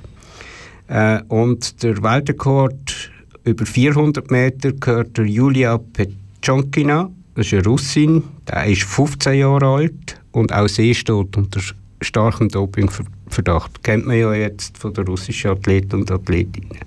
[0.88, 3.12] Äh, und der Weltrekord
[3.44, 9.66] über 400 Meter gehört der Julia Petchonkina, das ist eine Russin, der ist 15 Jahre
[9.66, 11.60] alt und auch sie steht unter
[12.02, 13.84] starkem Dopingverdacht.
[13.84, 16.80] Kennt man ja jetzt von den russischen Athleten und Athletinnen.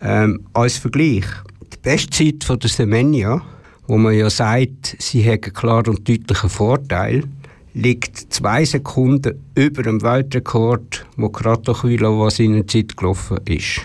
[0.00, 1.24] Ähm, als Vergleich,
[1.82, 3.42] Bestzeit von der Semenya,
[3.86, 7.24] wo man ja sagt, sie hat einen klaren und deutlichen Vorteil,
[7.74, 13.80] liegt zwei Sekunden über dem Weltrekord, wo Kratochwila seiner Zeit gelaufen ist.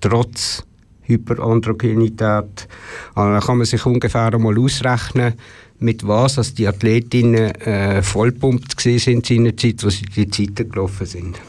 [0.00, 0.64] Trotz
[1.02, 2.68] Hyperandrogenität.
[3.14, 5.34] Also, da kann man sich ungefähr einmal ausrechnen,
[5.78, 10.70] mit was als die Athletinnen äh, vollpumpt sind in der Zeit, wo sie die Zeiten
[10.70, 11.40] gelaufen sind.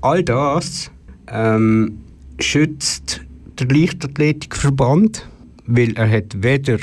[0.00, 0.90] All das
[1.28, 1.98] ähm,
[2.38, 3.20] schützt
[3.58, 5.28] der Leichtathletikverband,
[5.66, 6.78] weil er hat weder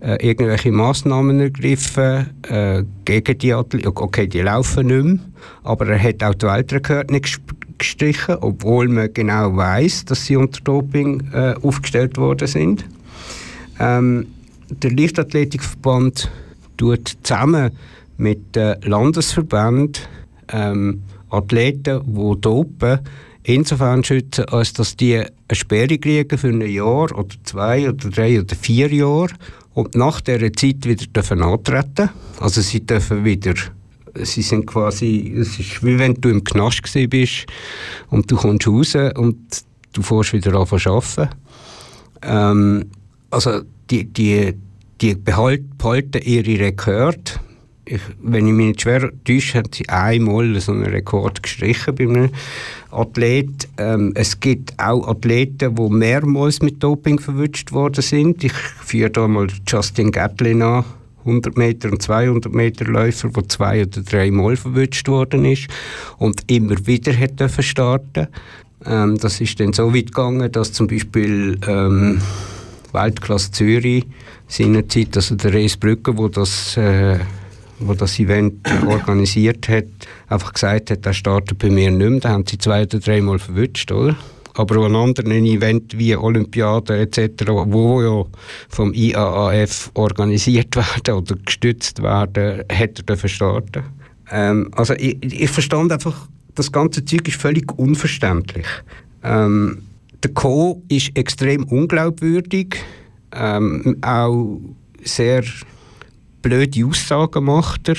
[0.00, 3.92] äh, irgendwelche Massnahmen ergriffen äh, gegen die Athleten.
[3.94, 5.18] Okay, die laufen nicht mehr,
[5.62, 7.40] aber er hat auch die Weltrekord nicht
[7.84, 12.84] gestrichen, obwohl man genau weiß, dass sie unter Doping äh, aufgestellt worden sind.
[13.78, 14.26] Ähm,
[14.70, 16.30] der Leichtathletikverband
[16.76, 17.70] tut zusammen
[18.16, 20.02] mit den Landesverbänden
[20.52, 23.00] ähm, Athleten, die dopen,
[23.42, 28.40] insofern schützen, als dass die eine Sperre kriegen für ein Jahr oder zwei oder drei
[28.40, 29.34] oder vier Jahre
[29.74, 32.10] und nach dieser Zeit wieder dürfen antreten.
[32.40, 33.54] Also sie dürfen wieder
[34.22, 37.46] sie sind quasi, es ist wie wenn du im Knast bist
[38.10, 39.38] und du kommst raus und
[39.92, 41.28] du fährst wieder an zu arbeiten.
[42.22, 42.84] Ähm,
[43.30, 44.54] also die, die,
[45.00, 47.32] die behalten ihre Rekorde
[47.86, 52.04] ich, wenn ich mich nicht schwer täusche, haben sie einmal so einen Rekord gestrichen bei
[52.04, 52.30] einem
[52.90, 53.68] Athlet.
[53.78, 58.42] Ähm, es gibt auch Athleten, die mehrmals mit Doping verwünscht worden sind.
[58.44, 60.84] Ich führe da mal Justin Gatlin an,
[61.24, 65.68] 100 Meter und 200 Meter Läufer, der zwei oder dreimal verwünscht worden ist
[66.18, 68.28] und immer wieder hat starten
[68.84, 72.20] ähm, Das ist dann so weit gegangen, dass zum Beispiel ähm,
[72.92, 74.04] Weltklasse Zürich
[74.46, 77.18] seinerzeit, also der Rees Brücke, wo das äh,
[77.80, 79.86] wo das Event organisiert hat,
[80.28, 82.20] einfach gesagt hat, er startet bei mir nicht mehr.
[82.20, 84.16] Da haben sie zwei oder dreimal verwünscht, oder?
[84.54, 88.24] Aber an anderen Events wie Olympiade etc., wo ja
[88.68, 93.82] vom IAAF organisiert werden oder gestützt werden, hätte er starten
[94.30, 98.66] ähm, Also ich, ich verstand einfach das ganze Zeug ist völlig unverständlich.
[99.22, 99.82] Ähm,
[100.22, 100.82] der Co.
[100.88, 102.76] ist extrem unglaubwürdig,
[103.32, 104.60] ähm, auch
[105.02, 105.42] sehr
[106.42, 107.96] blöde Aussagen macht er.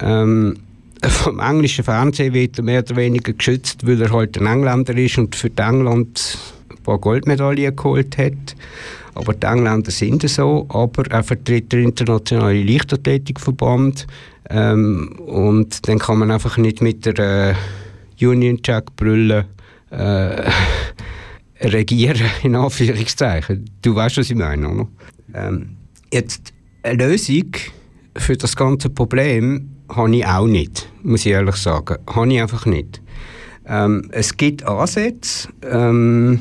[0.00, 0.58] Ähm,
[1.08, 5.18] vom englischen Fernsehen wird er mehr oder weniger geschützt, weil er halt ein Engländer ist
[5.18, 6.38] und für England
[6.70, 8.56] ein paar Goldmedaillen geholt hat.
[9.14, 14.06] Aber die Engländer sind so, aber er vertritt den internationalen Leichtathletikverband
[14.50, 17.54] ähm, und dann kann man einfach nicht mit der
[18.18, 19.44] äh, Union Jack brüllen
[19.90, 20.50] äh,
[21.60, 23.70] regieren, in Anführungszeichen.
[23.82, 24.88] Du weißt, was ich meine, oder?
[25.34, 25.76] Ähm,
[26.12, 27.52] jetzt, eine Lösung
[28.16, 31.98] für das ganze Problem habe ich auch nicht, muss ich ehrlich sagen.
[32.06, 33.00] Habe ich einfach nicht.
[33.66, 35.48] Ähm, es gibt Ansätze.
[35.62, 36.40] Ähm,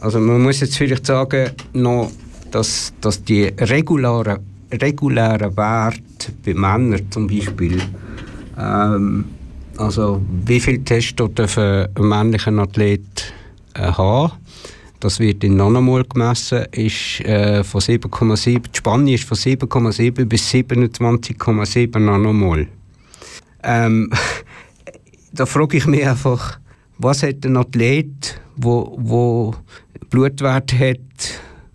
[0.00, 2.10] also man muss jetzt vielleicht sagen, noch,
[2.50, 4.38] dass, dass die regulären,
[4.72, 7.80] regulären Werte bei Männern zum Beispiel,
[8.58, 9.24] ähm,
[9.76, 13.32] also wie viel Testo darf ein männlicher Athlet
[13.74, 14.32] äh, haben,
[15.00, 20.50] das wird in Nanomol gemessen, ist äh, von 7,7, die Spanne ist von 7,7 bis
[20.50, 22.68] 27,7 Nanomol.
[23.62, 24.10] Ähm,
[25.32, 26.58] da frage ich mich einfach,
[26.98, 29.54] was hat ein Athlet, wo, wo
[30.10, 30.98] Blutwert hat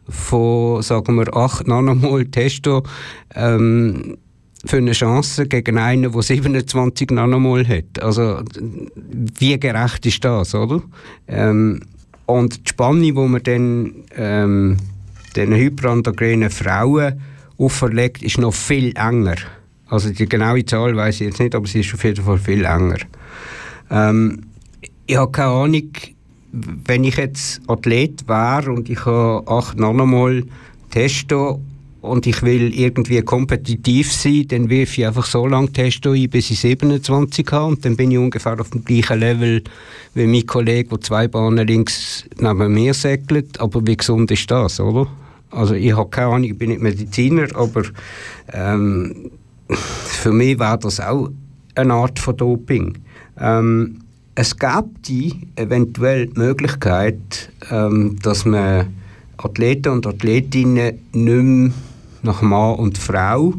[0.07, 2.83] von, sagen wir, 8 Nanomol Testo,
[3.33, 4.17] ähm,
[4.65, 8.01] für eine Chance gegen einen, der 27 Nanomol hat.
[8.01, 8.41] Also,
[9.39, 10.81] wie gerecht ist das, oder?
[11.27, 11.81] Ähm,
[12.25, 14.77] und die Spanne, die man dann ähm,
[15.35, 17.21] den hyperandrogenen Frauen
[17.57, 19.35] auferlegt, ist noch viel enger.
[19.87, 22.65] Also die genaue Zahl weiß ich jetzt nicht, aber sie ist auf jeden Fall viel
[22.65, 22.97] enger.
[23.91, 24.41] Ähm,
[25.05, 25.91] ich habe keine Ahnung,
[26.51, 30.45] wenn ich jetzt Athlet wäre und ich habe 8 Nanomol
[30.89, 31.61] Testo
[32.05, 36.51] und ich will irgendwie kompetitiv sein, dann wirf ich einfach so lange Testo ein, bis
[36.51, 39.63] ich 27 habe und dann bin ich ungefähr auf dem gleichen Level
[40.13, 43.59] wie mein Kollege, der zwei Bahnen links neben mir segelt.
[43.59, 45.07] Aber wie gesund ist das, oder?
[45.51, 47.83] Also ich habe keine Ahnung, ich bin nicht Mediziner, aber
[48.51, 49.31] ähm,
[49.69, 51.29] für mich wäre das auch
[51.75, 52.97] eine Art von Doping.
[53.39, 54.01] Ähm,
[54.35, 58.93] es gab die eventuell die Möglichkeit, ähm, dass man
[59.37, 61.71] Athleten und Athletinnen nicht mehr
[62.25, 63.53] nach Mann und Frau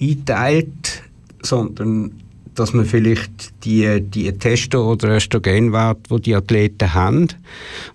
[0.00, 1.02] einteilt,
[1.42, 2.12] sondern
[2.54, 7.28] dass man vielleicht die, die Testo- oder Östrogenwerte, die die Athleten haben,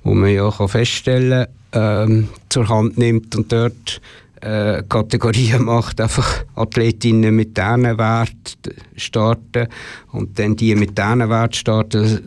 [0.03, 4.01] wo man ja kann feststellen ähm, zur Hand nimmt und dort
[4.41, 9.67] äh, Kategorien macht, einfach Athletinnen mit diesen Werten starten
[10.11, 12.19] und dann die mit diesen Werten starten.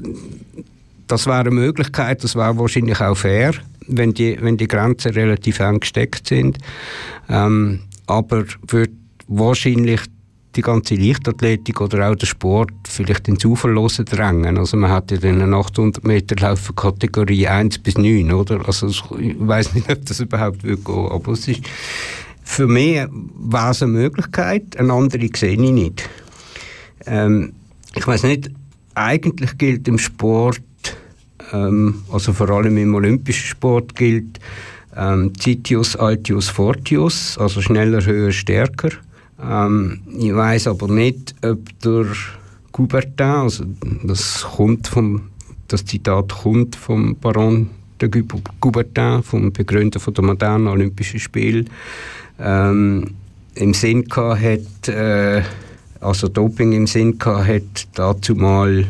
[1.07, 3.53] Das wäre eine Möglichkeit, das wäre wahrscheinlich auch fair
[3.87, 6.59] wenn die, wenn die Grenzen relativ eng gesteckt sind.
[7.29, 8.91] Ähm, aber wird
[9.27, 10.01] wahrscheinlich
[10.57, 14.57] die ganze Leichtathletik oder auch der Sport vielleicht ins Uferlosen drängen.
[14.57, 18.65] Also man hat ja dann eine 800 Meter Laufen Kategorie 1 bis 9, oder?
[18.67, 21.61] Also ich weiß nicht, ob das überhaupt wird gehen, aber es ist,
[22.43, 26.09] für mich war es eine Möglichkeit, eine andere sehe ich nicht.
[27.07, 27.53] Ähm,
[27.97, 28.51] ich weiß nicht,
[28.95, 30.61] eigentlich gilt im Sport
[31.53, 34.41] also vor allem im olympischen Sport gilt
[34.97, 38.91] ähm, Citius, Altius, Fortius, also schneller, höher, stärker.
[39.43, 42.19] Ähm, ich weiß aber nicht, ob durch
[42.73, 43.65] Coubertin, also
[44.05, 45.31] das kommt vom,
[45.69, 48.25] das Zitat kommt vom Baron de
[48.61, 51.65] Coubertin, vom Begründer von der modernen Olympischen Spiele,
[52.39, 53.11] ähm,
[53.55, 55.43] im Sinn gehabt äh,
[56.05, 58.87] also Doping im Sinn gehabt dazu mal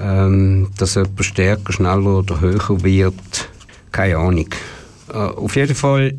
[0.00, 3.48] ähm, dass jemand stärker, schneller oder höher wird.
[3.92, 4.48] Keine Ahnung.
[5.12, 6.14] Äh, auf jeden Fall,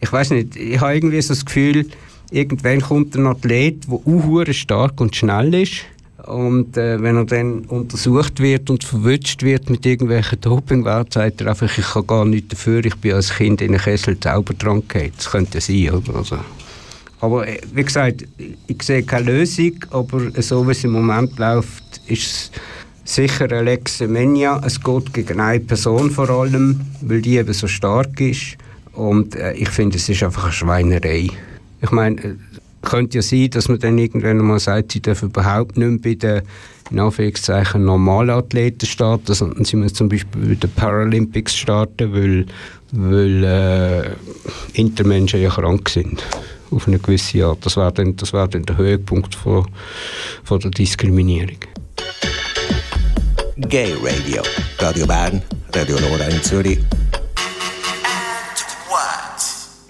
[0.00, 1.86] ich weiß nicht, ich habe irgendwie so das Gefühl,
[2.30, 5.84] irgendwann kommt ein Athlet, der auch stark und schnell ist.
[6.26, 11.48] Und äh, wenn er dann untersucht wird und verwünscht wird mit irgendwelchen Dopingwerten, sagt er
[11.48, 15.12] einfach, ich kann gar nichts dafür, ich bin als Kind in einen Kessel Zaubertrank.
[15.16, 16.16] Das könnte sein, oder?
[16.16, 16.38] Also,
[17.20, 18.24] aber äh, wie gesagt,
[18.66, 22.50] ich sehe keine Lösung, aber so wie es im Moment läuft, ist
[23.04, 24.60] es sicher eine Lex Menia.
[24.64, 28.56] Es geht gegen eine Person vor allem, weil die eben so stark ist.
[28.92, 31.28] Und äh, ich finde, es ist einfach eine Schweinerei.
[31.82, 32.34] Ich meine, äh,
[32.82, 36.14] könnte ja sein, dass man dann irgendwann mal sagt, sie dürfen überhaupt nicht mehr bei
[36.14, 36.42] den
[36.90, 42.46] in Anführungszeichen normalen Athleten starten, sondern sie müssen zum Beispiel bei den Paralympics starten, weil,
[42.90, 44.10] weil äh,
[44.72, 46.24] Intermenschen ja krank sind
[46.70, 47.64] auf eine gewisse Art.
[47.64, 49.66] Das wäre dann, wär dann der Höhepunkt von,
[50.44, 51.58] von der Diskriminierung.
[53.56, 54.42] Gay Radio.
[54.78, 55.42] Radio Bern,
[55.74, 56.78] Radio Nora in Zürich.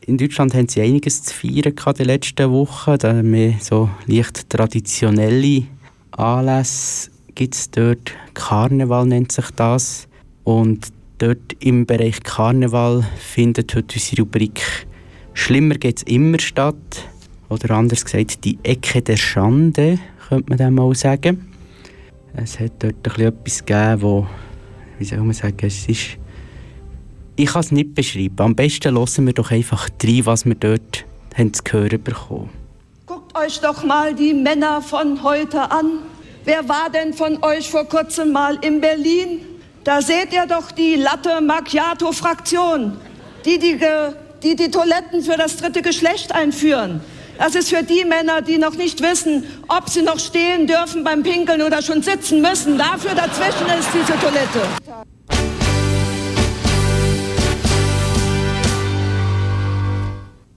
[0.06, 2.98] In Deutschland haben sie einiges zu feiern in den letzten Wochen.
[2.98, 5.64] Da haben wir so leicht traditionelle
[6.10, 7.10] Anlässe
[7.40, 10.08] gibt es dort Karneval, nennt sich das.
[10.44, 14.86] Und dort im Bereich Karneval findet heute unsere Rubrik
[15.34, 17.08] «Schlimmer geht es immer» statt.
[17.48, 21.52] Oder anders gesagt, die Ecke der Schande, könnte man dem mal sagen.
[22.34, 24.26] Es hat dort etwas gegeben, wo,
[24.98, 26.18] wie soll man sagen, es ist,
[27.34, 28.36] ich kann es nicht beschreiben.
[28.38, 31.04] Am besten hören wir doch einfach rein, was wir dort
[31.36, 32.50] haben zu hören bekommen.
[33.06, 35.98] Guckt euch doch mal die Männer von heute an.
[36.44, 39.40] Wer war denn von euch vor kurzem mal in Berlin?
[39.82, 42.96] Da seht ihr doch die Latte Macchiato-Fraktion,
[43.44, 43.78] die die,
[44.42, 47.00] die die Toiletten für das dritte Geschlecht einführen.
[47.38, 51.22] Das ist für die Männer, die noch nicht wissen, ob sie noch stehen dürfen beim
[51.22, 52.76] Pinkeln oder schon sitzen müssen.
[52.76, 54.60] Dafür dazwischen ist diese Toilette.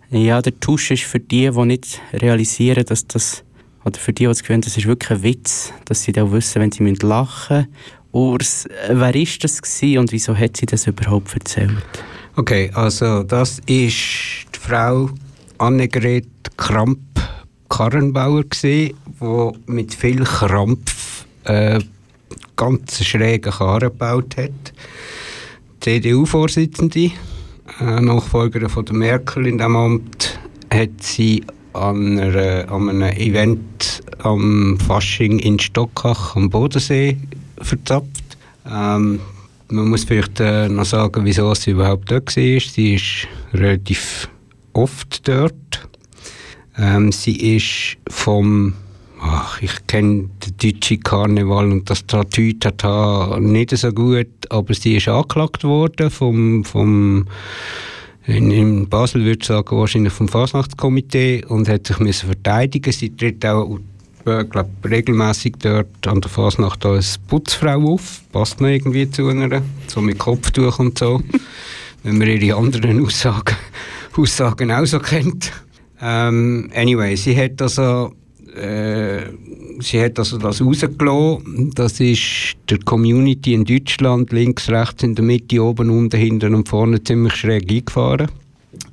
[0.10, 3.44] Ja, der Tusch ist für die, die nicht realisieren, dass das,
[3.84, 6.62] oder für die, die das Gefühl das ist wirklich ein Witz, dass sie dann wissen,
[6.62, 7.68] wenn sie lachen müssen.
[8.12, 11.72] Urs, wer war das und wieso hat sie das überhaupt erzählt?
[12.36, 15.12] Okay, also das ist die Frau
[15.60, 16.26] Annegret
[16.58, 18.96] Kramp-Karrenbauer die
[19.68, 21.80] mit viel Krampf äh,
[22.56, 24.74] ganz schräge Karren gebaut hat.
[25.82, 27.12] CDU-Vorsitzende,
[27.80, 30.40] äh, Nachfolgerin von der Merkel in diesem Amt,
[30.72, 37.16] hat sie an, einer, an einem Event am Fasching in Stockach am Bodensee
[37.62, 38.38] verzapft.
[38.68, 39.20] Ähm,
[39.74, 42.60] man muss vielleicht äh, noch sagen, wieso sie überhaupt dort war.
[42.60, 44.30] Sie ist relativ
[44.74, 45.88] oft dort.
[46.78, 48.74] Ähm, sie ist vom,
[49.20, 55.08] ach, ich kenne den deutschen Karneval und das Tatütata nicht so gut, aber sie ist
[55.08, 57.26] angeklagt worden vom, vom
[58.26, 62.94] in, in Basel würde ich sagen, wahrscheinlich vom Fasnachtskomitee und hat sich müssen verteidigen.
[62.94, 63.80] Sie tritt auch
[64.26, 68.22] äh, glaub, regelmäßig dort an der Fasnacht als Putzfrau auf.
[68.32, 71.22] Passt noch irgendwie zu einer, so mit Kopftuch und so.
[72.04, 73.56] wenn man ihre anderen Aussagen,
[74.16, 75.52] Aussagen auch so kennt.
[76.02, 78.14] Ähm, anyway, sie hat also
[78.56, 79.22] äh,
[79.80, 81.72] sie hat also das rausgelassen.
[81.74, 86.70] Das ist der Community in Deutschland, links, rechts, in der Mitte, oben, unten, hinten und
[86.70, 88.28] vorne ziemlich schräg eingefahren.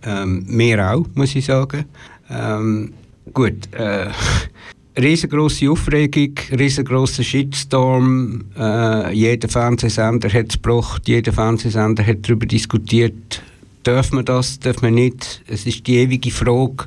[0.05, 1.85] Ähm, mehr auch, muss ich sagen.
[2.31, 2.93] Ähm,
[3.35, 4.07] gut, äh,
[4.99, 8.45] riesengroße Aufregung, riesengroßer Shitstorm.
[8.59, 13.43] Äh, jeder Fernsehsender hat es gebracht, jeder Fernsehsender hat darüber diskutiert,
[13.83, 15.43] Darf man das, darf man nicht?
[15.47, 16.85] Es ist die ewige Frage,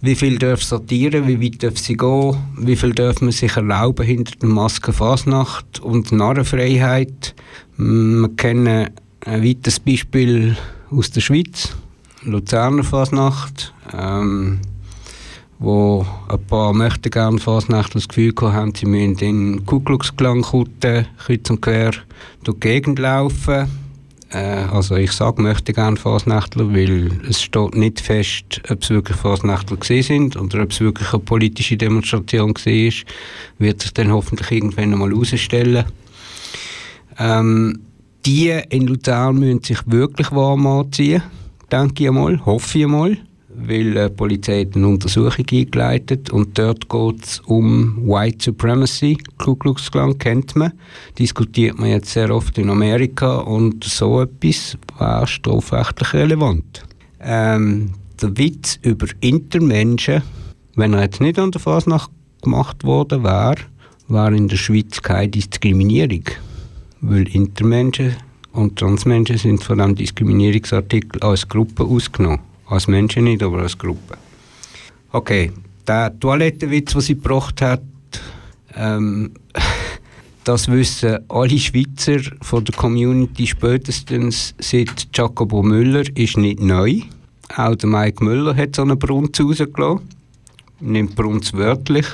[0.00, 4.06] wie viel darf Satire, wie weit darf sie gehen, wie viel darf man sich erlauben
[4.06, 7.34] hinter der Maske Fasnacht und Narrenfreiheit.
[7.76, 8.90] Wir kennen
[9.24, 10.56] ein weiteres Beispiel
[10.92, 11.74] aus der Schweiz,
[12.22, 14.60] Luzerner Fasnacht, ähm,
[15.58, 20.42] wo ein paar möchte gerne Fasnacht das Gefühl haben, sie müssen in Ku Klux Klan
[20.42, 21.92] kreuz und quer
[22.44, 23.66] durch die Gegend laufen
[24.30, 29.16] äh, also ich sage, möchte gerne Fasnächtler, weil es steht nicht fest, ob es wirklich
[29.16, 32.92] Fasnächtler gewesen sind oder ob es wirklich eine politische Demonstration war,
[33.58, 35.84] wird sich dann hoffentlich irgendwann einmal herausstellen.
[37.18, 37.80] Ähm,
[38.26, 41.22] die in Luzern müssen sich wirklich warm anziehen,
[41.70, 43.16] denke ich einmal, hoffe ich einmal
[43.58, 49.18] weil die Polizei hat eine Untersuchung eingeleitet und dort geht es um White Supremacy.
[49.38, 50.72] Ku Klux Klan kennt man,
[51.18, 56.84] diskutiert man jetzt sehr oft in Amerika und so etwas wäre strafrechtlich relevant.
[57.20, 60.22] Ähm, der Witz über Intermenschen,
[60.74, 62.10] wenn er jetzt nicht an der Fasnacht
[62.42, 63.56] gemacht worden wäre,
[64.08, 66.24] wäre in der Schweiz keine Diskriminierung,
[67.00, 68.16] weil Intermenschen
[68.52, 72.40] und Transmenschen sind von diesem Diskriminierungsartikel als Gruppe ausgenommen.
[72.66, 74.16] Als Menschen nicht, aber als Gruppe.
[75.12, 75.52] Okay,
[75.86, 77.82] der Toilettenwitz, den sie gebracht hat,
[78.74, 79.32] ähm,
[80.44, 87.00] das wissen alle Schweizer von der Community spätestens seit Jacobo Müller ist nicht neu.
[87.56, 90.08] Auch der Mike Müller hat so einen Brunz rausgelassen.
[90.80, 92.06] Nimmt Brunz wörtlich.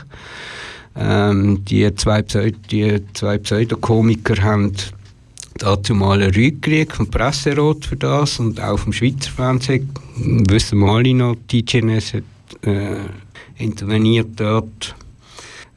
[0.94, 4.72] Ähm, die zwei, Pseudo, die zwei Pseudokomiker haben
[5.58, 9.90] dazu mal eine Rüge gekriegt vom Presserot für das und auch vom Schweizer Fernsehen.
[10.16, 12.22] Wissen wir alle noch, die GNS hat
[12.62, 12.96] äh,
[13.58, 14.94] interveniert dort.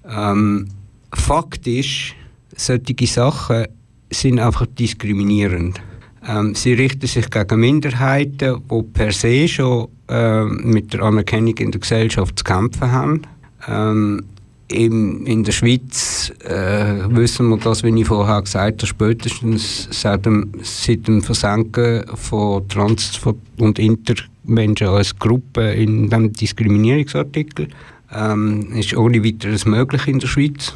[0.08, 0.68] Ähm,
[1.14, 2.14] Fakt ist,
[2.56, 3.66] solche Sachen
[4.12, 5.82] sind einfach diskriminierend.
[6.28, 11.72] Ähm, sie richten sich gegen Minderheiten, die per se schon äh, mit der Anerkennung in
[11.72, 13.22] der Gesellschaft zu kämpfen haben.
[13.68, 14.24] Ähm,
[14.68, 20.26] in, in der Schweiz äh, wissen wir das, wie ich vorher gesagt habe, spätestens seit
[20.26, 23.20] dem, seit dem Versenken von Trans-
[23.60, 27.68] und Intermenschen als Gruppe in dem Diskriminierungsartikel
[28.12, 30.74] ähm, ist ohne weiteres möglich in der Schweiz.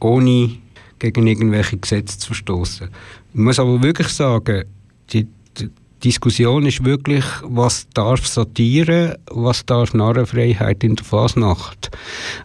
[0.00, 0.50] Ohne
[0.98, 2.88] gegen irgendwelche Gesetze zu verstoßen.
[3.32, 4.64] Ich muss aber wirklich sagen,
[5.12, 5.26] die,
[5.58, 5.70] die
[6.02, 11.90] Diskussion ist wirklich, was darf Satire, was darf Narrenfreiheit in der Fasnacht.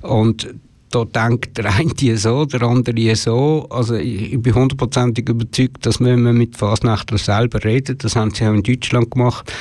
[0.02, 0.54] Und
[0.92, 3.68] da denkt der eine so, der andere so.
[3.70, 8.46] Also ich, bin hundertprozentig überzeugt, dass wenn man mit Fasnachtler selber redet, das haben sie
[8.46, 9.52] auch in Deutschland gemacht,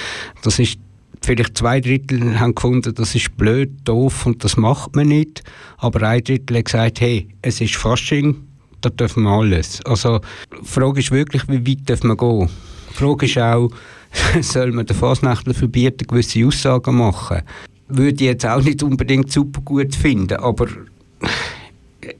[0.43, 0.79] das ist
[1.20, 5.43] vielleicht zwei Drittel haben gefunden, das ist blöd, doof und das macht man nicht.
[5.79, 8.37] Aber ein Drittel hat gesagt, hey, es ist Fasching,
[8.81, 9.85] da dürfen wir alles.
[9.85, 10.20] Also
[10.62, 12.49] die Frage ist wirklich, wie weit dürfen wir gehen?
[12.91, 13.70] Die Frage ist auch,
[14.41, 17.43] soll man den Fasnächtler verbieten, gewisse Aussagen machen?
[17.89, 20.68] Würde ich jetzt auch nicht unbedingt super gut finden, aber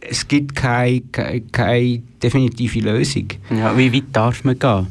[0.01, 3.29] es gibt keine, keine, keine definitive Lösung.
[3.51, 4.87] Ja, wie weit darf man gehen?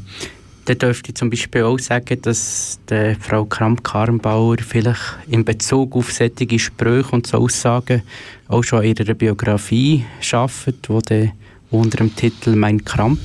[0.65, 6.11] Da dürfte ich zum Beispiel auch sagen, dass die Frau Kramp-Karrenbauer vielleicht in Bezug auf
[6.11, 8.01] solche Sprüche und so Aussagen
[8.49, 11.31] auch schon in ihrer Biografie arbeitet, wo dann
[11.71, 13.19] unter dem Titel «Mein Kramp»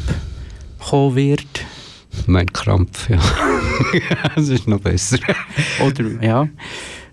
[0.78, 1.64] kommen wird.
[2.26, 3.18] Mein Krampf, ja.
[4.34, 5.18] das ist noch besser.
[5.84, 6.48] Oder, ja.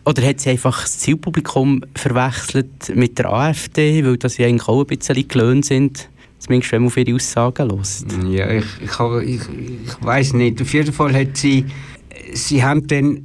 [0.06, 4.82] Oder hat sie einfach das Zielpublikum verwechselt mit der AfD, weil das ja eigentlich auch
[4.82, 6.10] ein bisschen gelöhnt sind?
[6.39, 8.06] Zumindest wenn man auf ihre Aussagen hört.
[8.30, 10.62] Ja, ich, ich, ich, ich weiß nicht.
[10.62, 11.66] Auf jeden Fall hat sie
[12.34, 13.24] sie haben dann,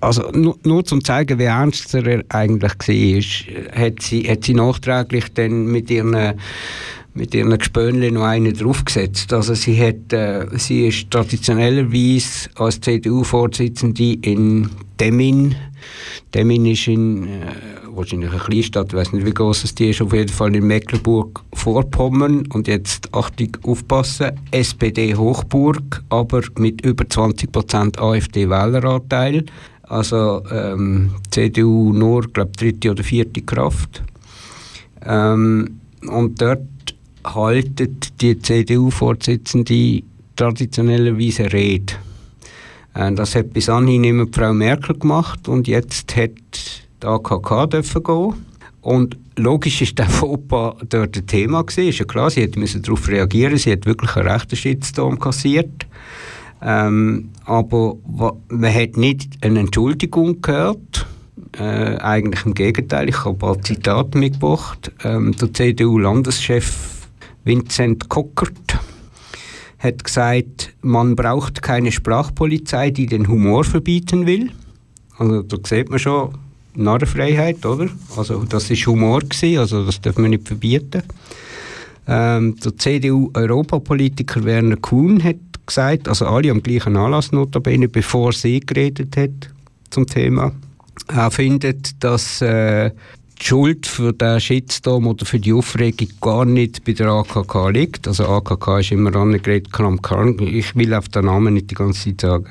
[0.00, 5.32] also nur, nur zum zeigen, wie ernst er eigentlich war, hat sie, hat sie nachträglich
[5.34, 6.34] dann mit ihren
[7.14, 9.32] mit ihren Gespönchen noch einen draufgesetzt.
[9.32, 15.54] Also sie, hat, äh, sie ist traditionellerweise als CDU-Vorsitzende in Demmin.
[16.34, 17.46] Demmin ist in, äh,
[17.88, 22.46] wahrscheinlich eine Kleinstadt, ich weiß nicht, wie groß es ist, auf jeden Fall in Mecklenburg-Vorpommern.
[22.52, 29.44] Und jetzt, Achtung, aufpassen, SPD-Hochburg, aber mit über 20% AfD-Wähleranteil.
[29.82, 34.04] Also ähm, CDU nur, glaube dritte oder vierte Kraft.
[35.04, 36.60] Ähm, und dort
[37.24, 40.02] haltet die CDU-Vorsitzende
[40.36, 41.94] traditionellerweise Rede.
[42.94, 46.30] Äh, das hat bis anhin immer Frau Merkel gemacht und jetzt hat
[47.02, 48.34] die AKK dürfen gehen.
[48.82, 51.88] Und logisch ist der Fauxpas dort ein Thema gewesen.
[51.88, 53.58] Ist ja klar, sie musste darauf reagieren.
[53.58, 55.86] Sie hat wirklich einen rechten Shitstorm kassiert.
[56.62, 57.96] Ähm, aber
[58.48, 61.06] man hat nicht eine Entschuldigung gehört.
[61.58, 63.08] Äh, eigentlich im Gegenteil.
[63.08, 64.92] Ich habe ein paar Zitate mitgebracht.
[65.04, 66.99] Ähm, der CDU-Landeschef
[67.44, 68.78] Vincent Kockert
[69.78, 74.50] hat gesagt, man braucht keine Sprachpolizei, die den Humor verbieten will.
[75.16, 76.34] Also da sieht man schon
[76.74, 77.88] Narrenfreiheit, oder?
[78.16, 81.02] Also das ist Humor gewesen, also das darf man nicht verbieten.
[82.06, 85.36] Ähm, der CDU-Europapolitiker Werner Kuhn hat
[85.66, 89.50] gesagt, also alle am gleichen Anlass notabene, bevor sie geredet hat
[89.90, 90.52] zum Thema.
[91.08, 92.90] Er findet, dass äh,
[93.40, 98.06] die Schuld für den Shitstorm oder für die Aufregung gar nicht bei der AKK liegt.
[98.06, 100.38] Also AKK ist immer Annegret Kramp-Karren.
[100.40, 102.50] Ich will auf den Namen nicht die ganze Zeit sagen.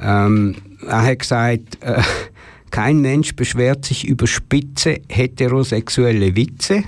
[0.00, 2.02] Ähm, er hat gesagt, äh,
[2.70, 6.84] kein Mensch beschwert sich über spitze heterosexuelle Witze.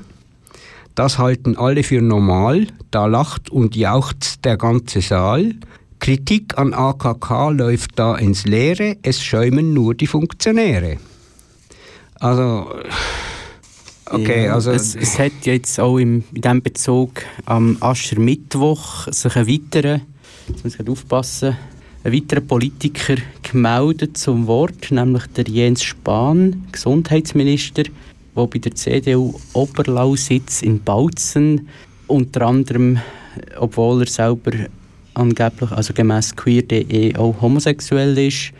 [0.94, 2.66] Das halten alle für normal.
[2.90, 5.54] Da lacht und jaucht der ganze Saal.
[6.00, 8.96] Kritik an AKK läuft da ins Leere.
[9.02, 10.96] Es schäumen nur die Funktionäre.
[12.18, 12.70] Also
[14.12, 19.48] Okay, also es, es hat jetzt auch im, in diesem Bezug am Aschermittwoch sich ein
[19.48, 20.00] weiterer,
[20.48, 21.56] jetzt muss ich aufpassen,
[22.04, 29.34] ein weiterer Politiker gemeldet zum Wort, nämlich der Jens Spahn, Gesundheitsminister, der bei der CDU
[29.54, 31.68] Oberlausitz in Bautzen
[32.06, 32.98] unter anderem,
[33.58, 34.52] obwohl er selber
[35.14, 38.52] angeblich, also gemäß queer.de auch homosexuell ist,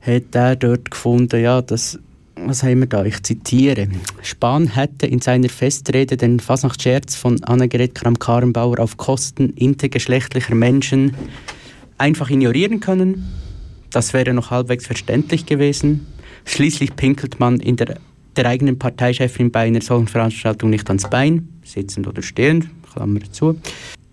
[0.00, 1.98] hat er dort gefunden, ja, dass
[2.46, 3.04] was haben wir da?
[3.04, 3.88] Ich zitiere.
[4.22, 11.14] Spahn hätte in seiner Festrede den Fasnachtsscherz von Annegret Kramp-Karrenbauer auf Kosten intergeschlechtlicher Menschen
[11.98, 13.32] einfach ignorieren können.
[13.90, 16.06] Das wäre noch halbwegs verständlich gewesen.
[16.44, 17.98] Schließlich pinkelt man in der,
[18.36, 23.58] der eigenen Parteichefin bei einer solchen Veranstaltung nicht ans Bein, sitzend oder stehend, Klammer zu.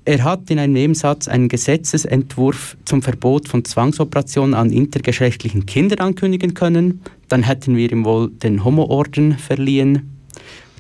[0.10, 6.56] Er hat in einem Nebensatz einen Gesetzesentwurf zum Verbot von Zwangsoperationen an intergeschlechtlichen Kindern ankündigen
[6.56, 7.02] können.
[7.28, 10.20] Dann hätten wir ihm wohl den Homo-Orden verliehen.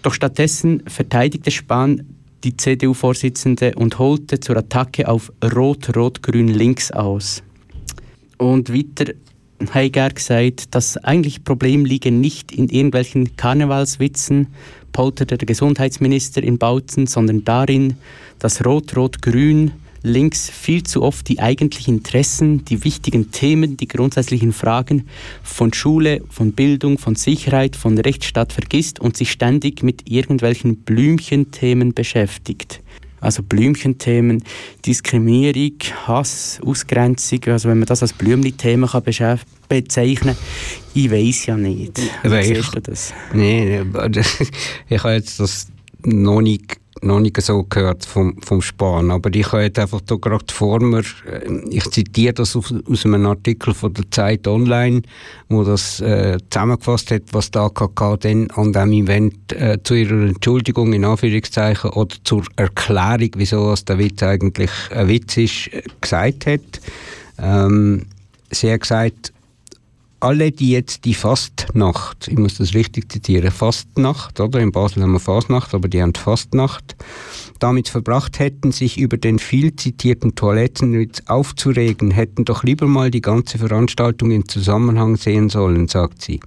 [0.02, 2.08] Doch stattdessen verteidigte Spahn
[2.44, 7.44] die CDU-Vorsitzende und holte zur Attacke auf Rot-Rot-Grün-Links aus.
[8.40, 9.14] Und weiter
[9.76, 14.48] Heiger gesagt, das eigentliche Problem liege nicht in irgendwelchen Karnevalswitzen,
[14.92, 17.98] polterte der Gesundheitsminister in Bautzen, sondern darin,
[18.40, 19.72] dass Rot-Rot-Grün
[20.02, 25.08] links viel zu oft die eigentlichen Interessen, die wichtigen Themen, die grundsätzlichen Fragen
[25.44, 31.94] von Schule, von Bildung, von Sicherheit, von Rechtsstaat vergisst und sich ständig mit irgendwelchen Blümchenthemen
[31.94, 32.82] beschäftigt.
[33.22, 34.44] Also Blümchenthemen,
[34.86, 38.90] Diskriminierung, Hass, Ausgrenzung, also wenn man das als Blümli-Themen
[39.68, 40.46] bezeichnen kann,
[40.94, 42.00] ich weiß ja nicht.
[42.24, 43.14] Wie siehst du das?
[43.34, 43.94] Nein,
[44.90, 45.68] ich habe jetzt das
[46.04, 49.12] noch nicht noch nicht so gehört vom, vom Spahn.
[49.12, 53.06] Aber ich habe jetzt einfach da gerade vor mir, äh, ich zitiere das aus, aus
[53.06, 55.02] einem Artikel von der Zeit Online,
[55.48, 60.28] wo das äh, zusammengefasst hat, was der AKK dann an diesem Event äh, zu ihrer
[60.28, 66.46] Entschuldigung in Anführungszeichen oder zur Erklärung, wieso der Witz eigentlich ein Witz ist, äh, gesagt
[66.46, 66.82] hat.
[67.42, 68.06] Ähm,
[68.52, 69.34] sie hat gesagt,
[70.20, 74.60] alle, die jetzt die Fastnacht, ich muss das richtig zitieren, Fastnacht, oder?
[74.60, 76.96] In Basel haben wir Fastnacht, aber die haben Fastnacht,
[77.60, 83.22] damit verbracht hätten, sich über den viel zitierten Toilettenwitz aufzuregen, hätten doch lieber mal die
[83.22, 86.40] ganze Veranstaltung im Zusammenhang sehen sollen, sagt sie.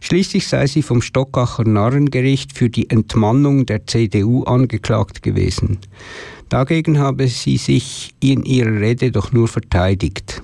[0.00, 5.78] Schließlich sei sie vom Stockacher Narrengericht für die Entmannung der CDU angeklagt gewesen.
[6.48, 10.42] Dagegen habe sie sich in ihrer Rede doch nur verteidigt.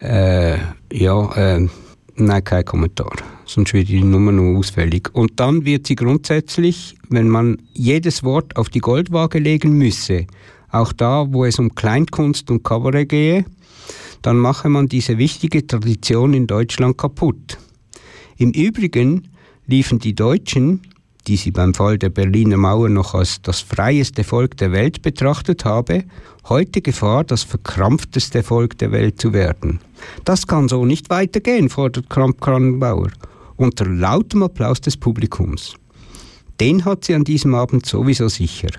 [0.00, 0.58] Äh,
[0.92, 1.68] ja, äh,
[2.16, 3.12] nein, kein Kommentar.
[3.44, 5.08] Sonst wird die Nummer nur ausfällig.
[5.14, 10.26] Und dann wird sie grundsätzlich, wenn man jedes Wort auf die Goldwaage legen müsse,
[10.70, 13.44] auch da, wo es um Kleinkunst und Kabarett gehe,
[14.22, 17.58] dann mache man diese wichtige Tradition in Deutschland kaputt.
[18.36, 19.28] Im Übrigen
[19.66, 20.80] liefen die Deutschen
[21.26, 25.64] die sie beim Fall der Berliner Mauer noch als das freieste Volk der Welt betrachtet
[25.64, 26.04] habe,
[26.48, 29.80] heute Gefahr, das verkrampfteste Volk der Welt zu werden.
[30.24, 33.10] Das kann so nicht weitergehen, fordert Kramp-Kranbauer,
[33.56, 35.74] unter lautem Applaus des Publikums.
[36.60, 38.70] Den hat sie an diesem Abend sowieso sicher,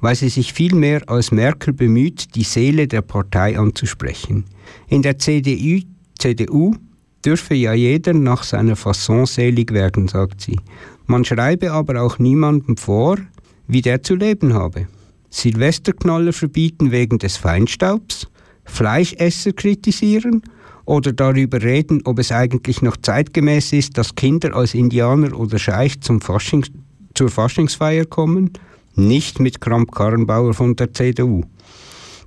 [0.00, 4.44] weil sie sich vielmehr als Merkel bemüht, die Seele der Partei anzusprechen.
[4.88, 5.80] In der CDU,
[6.18, 6.76] CDU
[7.24, 10.58] dürfe ja jeder nach seiner Fasson selig werden, sagt sie.
[11.06, 13.18] Man schreibe aber auch niemandem vor,
[13.66, 14.88] wie der zu leben habe.
[15.30, 18.28] Silvesterknaller verbieten wegen des Feinstaubs,
[18.64, 20.42] Fleischesser kritisieren
[20.84, 26.00] oder darüber reden, ob es eigentlich noch zeitgemäß ist, dass Kinder als Indianer oder Scheich
[26.00, 26.70] zum Faschings
[27.14, 28.50] zur Faschingsfeier kommen,
[28.96, 31.42] nicht mit Kramp-Karrenbauer von der CDU.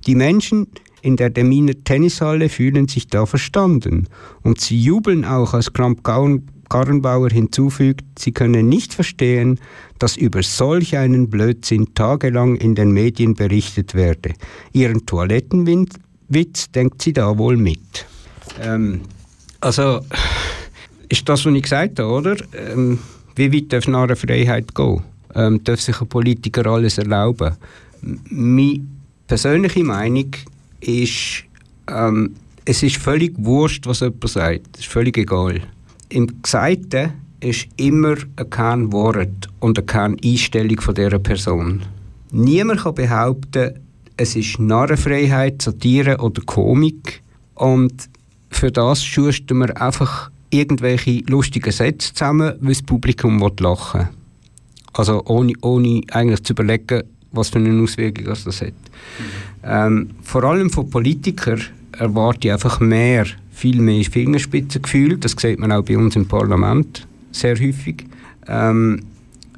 [0.06, 0.66] Die Menschen
[1.02, 4.08] in der Deminer Tennishalle fühlen sich da verstanden
[4.42, 9.58] und sie jubeln auch, als Kramp-Karrenbauer Karrenbauer hinzufügt, sie könne nicht verstehen,
[9.98, 14.34] dass über solch einen Blödsinn tagelang in den Medien berichtet werde.
[14.72, 18.06] Ihren Toilettenwitz denkt sie da wohl mit.
[18.60, 19.02] Ähm,
[19.60, 20.00] also,
[21.08, 22.36] ist das, was ich gesagt habe, oder?
[22.52, 22.98] Ähm,
[23.34, 25.02] wie weit darf eine Freiheit gehen?
[25.34, 27.56] Ähm, darf sich ein Politiker alles erlauben?
[28.00, 28.80] Meine
[29.26, 30.30] persönliche Meinung
[30.80, 31.44] ist,
[31.88, 34.66] ähm, es ist völlig wurscht, was jemand sagt.
[34.74, 35.62] Es ist völlig egal
[36.08, 41.82] im Gesagten ist immer ein Kernwort und eine Kerneinstellung von dieser Person.
[42.30, 43.74] Niemand kann behaupten,
[44.16, 47.22] es ist Narrenfreiheit, Satire oder Komik
[47.54, 48.08] und
[48.50, 54.08] für das schustern wir einfach irgendwelche lustigen Sätze zusammen, weil das Publikum lachen will.
[54.94, 58.68] Also ohne, ohne eigentlich zu überlegen, was für eine Auswirkung das hat.
[58.68, 58.72] Mhm.
[59.62, 63.26] Ähm, vor allem von Politikern erwarte ich einfach mehr
[63.58, 65.18] viel mehr Fingerspitzengefühl.
[65.18, 68.04] Das sieht man auch bei uns im Parlament sehr häufig.
[68.46, 69.00] Ähm,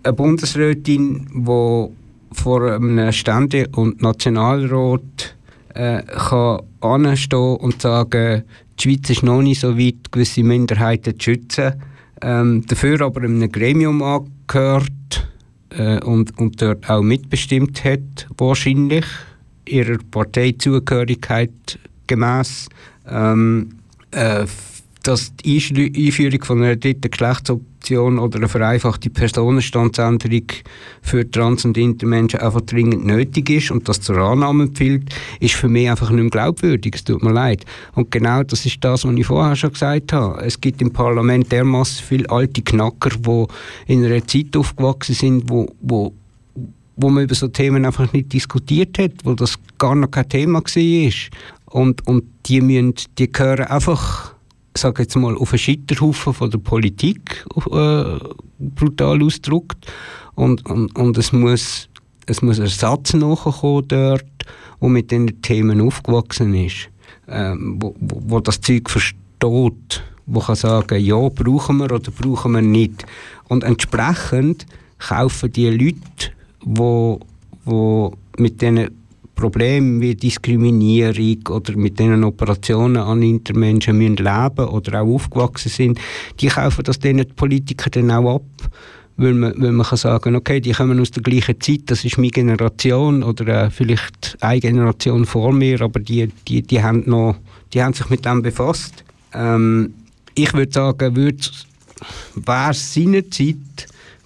[0.03, 1.87] eine Bundesrätin, die
[2.33, 5.37] vor einem Stände- und Nationalrat
[5.75, 8.45] äh, kann anstehen und sagen,
[8.79, 11.75] die Schweiz ist noch nicht so weit, gewisse Minderheiten zu schützen.
[12.23, 15.29] Ähm, dafür aber einem Gremium angehört
[15.71, 19.05] äh, und, und dort auch mitbestimmt hat, wahrscheinlich
[19.67, 22.69] ihrer Parteizugehörigkeit gemäß.
[23.07, 23.80] Ähm,
[24.13, 24.47] äh,
[25.03, 30.45] dass die Einführung von einer dritten Geschlechtsoption oder eine vereinfachte Personenstandsänderung
[31.01, 35.05] für Trans- und Intermenschen einfach dringend nötig ist und das zur Annahme empfiehlt,
[35.41, 36.97] ist für mich einfach nicht mehr glaubwürdig.
[36.97, 37.65] Es tut mir leid.
[37.95, 40.43] Und genau das ist das, was ich vorher schon gesagt habe.
[40.43, 43.47] Es gibt im Parlament dermaßen viele alte Knacker, die
[43.87, 46.13] in einer Zeit aufgewachsen sind, wo, wo
[47.03, 50.61] wo man über so Themen einfach nicht diskutiert hat, wo das gar noch kein Thema
[50.61, 51.13] war.
[51.71, 54.35] Und, und die, müssen, die gehören einfach,
[54.77, 58.19] sage jetzt mal, auf einen Scheiterhaufen von der Politik, äh,
[58.59, 59.91] brutal ausgedrückt.
[60.35, 61.89] Und, und, und es muss,
[62.27, 64.25] es muss Ersatz nachkommen dort,
[64.81, 66.89] der mit diesen Themen aufgewachsen ist,
[67.29, 72.53] ähm, wo, wo, wo das Zeug versteht, wo kann sagen, ja, brauchen wir oder brauchen
[72.53, 73.07] wir nicht.
[73.49, 74.67] Und entsprechend
[74.99, 77.21] kaufen die Leute, wo,
[77.65, 79.00] wo mit diesen
[79.41, 86.01] Probleme wie Diskriminierung oder mit diesen Operationen an Intermenschen müssen leben oder auch aufgewachsen sind,
[86.41, 88.71] die kaufen das denen die Politiker dann auch ab,
[89.17, 92.19] weil man, weil man kann sagen okay, die kommen aus der gleichen Zeit, das ist
[92.19, 97.37] meine Generation oder äh, vielleicht eine Generation vor mir, aber die, die, die, haben, noch,
[97.73, 99.05] die haben sich mit dem befasst.
[99.33, 99.95] Ähm,
[100.35, 103.57] ich würde sagen, wäre es seinerzeit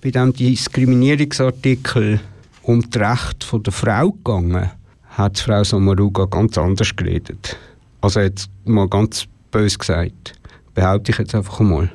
[0.03, 2.21] bei diesem Diskriminierungsartikel
[2.63, 4.71] um das Recht der Frau gegangen,
[5.17, 7.57] hat Frau Samaruga ganz anders geredet.
[8.01, 10.35] Also jetzt mal ganz bös gesagt,
[10.75, 11.91] behaupte ich jetzt einfach mal.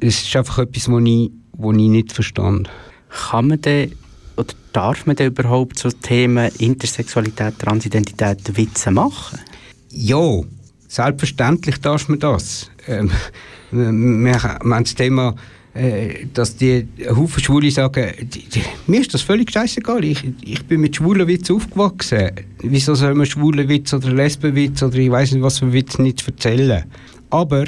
[0.00, 2.70] Es ist einfach etwas, was ich, was ich nicht verstand.
[3.08, 3.92] Kann man denn
[4.36, 9.40] oder darf man denn überhaupt zu Themen Intersexualität, Transidentität Witze machen?
[9.90, 10.42] Ja,
[10.88, 12.70] selbstverständlich darf man das.
[12.86, 13.10] Ähm,
[13.70, 15.34] wir, wir haben das Thema
[15.76, 20.64] äh, dass die Haufen Schwule sagen, die, die, mir ist das völlig scheißegal, ich, ich
[20.64, 22.30] bin mit schwulen Witz aufgewachsen.
[22.62, 26.26] Wieso soll man schwulen Witz oder Lesbenwitz oder ich weiß nicht was für Witz nicht
[26.26, 26.84] erzählen?
[27.30, 27.64] Aber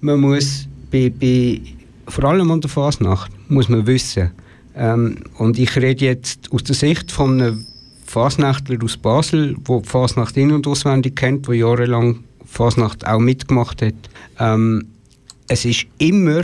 [0.00, 1.60] man muss bei, bei,
[2.08, 4.30] vor allem an der Fasnacht muss man wissen,
[4.74, 7.66] ähm, und ich rede jetzt aus der Sicht von einem
[8.06, 13.94] Fasnachtler aus Basel, der Fasnacht in- und auswendig kennt, der jahrelang Fasnacht auch mitgemacht hat.
[14.38, 14.86] Ähm,
[15.48, 16.42] es ist immer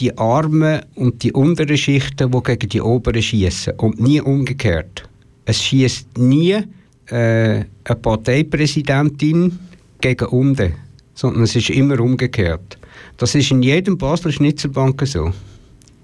[0.00, 5.08] die Armen und die unteren Schichten, die gegen die oberen schießen und nie umgekehrt.
[5.44, 6.52] Es schießt nie
[7.06, 9.58] äh, eine Parteipräsidentin
[10.00, 10.74] gegen unten,
[11.14, 12.78] sondern es ist immer umgekehrt.
[13.18, 15.32] Das ist in jedem Basler Schnitzelbank so.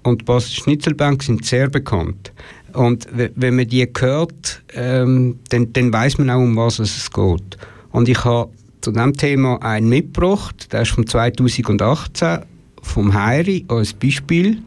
[0.03, 2.31] Und Basler Schnitzelbank sind sehr bekannt.
[2.73, 7.57] Und wenn man die hört, ähm, dann, dann weiß man auch, um was es geht.
[7.91, 12.43] Und ich habe zu diesem Thema einen mitgebracht, der ist von 2018
[12.87, 14.61] vom Heiri als Beispiel,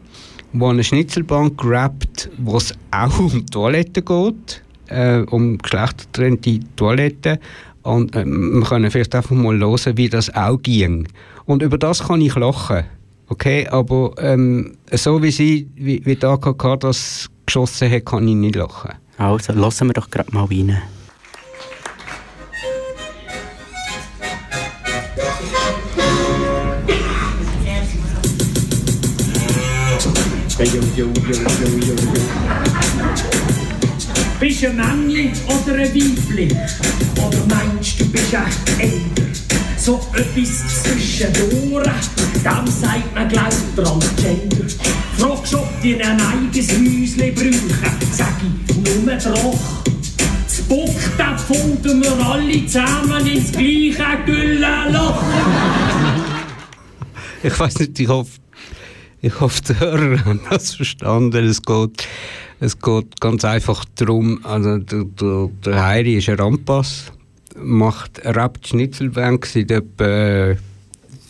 [0.53, 7.37] wo eine Schnitzelbank rappt, wo es auch um Toiletten geht, äh, um geschlechtertrennte Toiletten.
[7.83, 11.07] Und äh, wir können vielleicht einfach mal hören, wie das auch ging.
[11.45, 12.83] Und über das kann ich lachen.
[13.27, 18.35] Okay, aber ähm, so wie sie, wie, wie die AKK das geschossen hat, kann ich
[18.35, 18.91] nicht lachen.
[19.17, 20.81] Also, lassen wir doch gerade mal rein.
[30.61, 30.73] Bist
[34.61, 36.51] du ein Männchen oder ein Weibchen?
[37.17, 39.23] Oder meinst du, bist echt älter?
[39.77, 41.89] So etwas zwischendurch,
[42.43, 44.67] dann sagt man gleich Transgender.
[45.17, 49.57] Fragst, ob die ein eigenes Häuschen brauchen, sag ich nur doch.
[50.45, 55.23] Das Bock, das funden wir alle zusammen ins gleiche Güllenloch.
[57.41, 58.40] Ich weiß nicht, ich hoffe,
[59.21, 61.45] ich hoffe, die Hörer haben das verstanden.
[61.45, 62.07] Es geht,
[62.59, 67.11] es geht ganz einfach darum, also der, der, der Heiri ist ein Rampas,
[67.55, 70.55] macht rappt Schnitzelbank seit etwa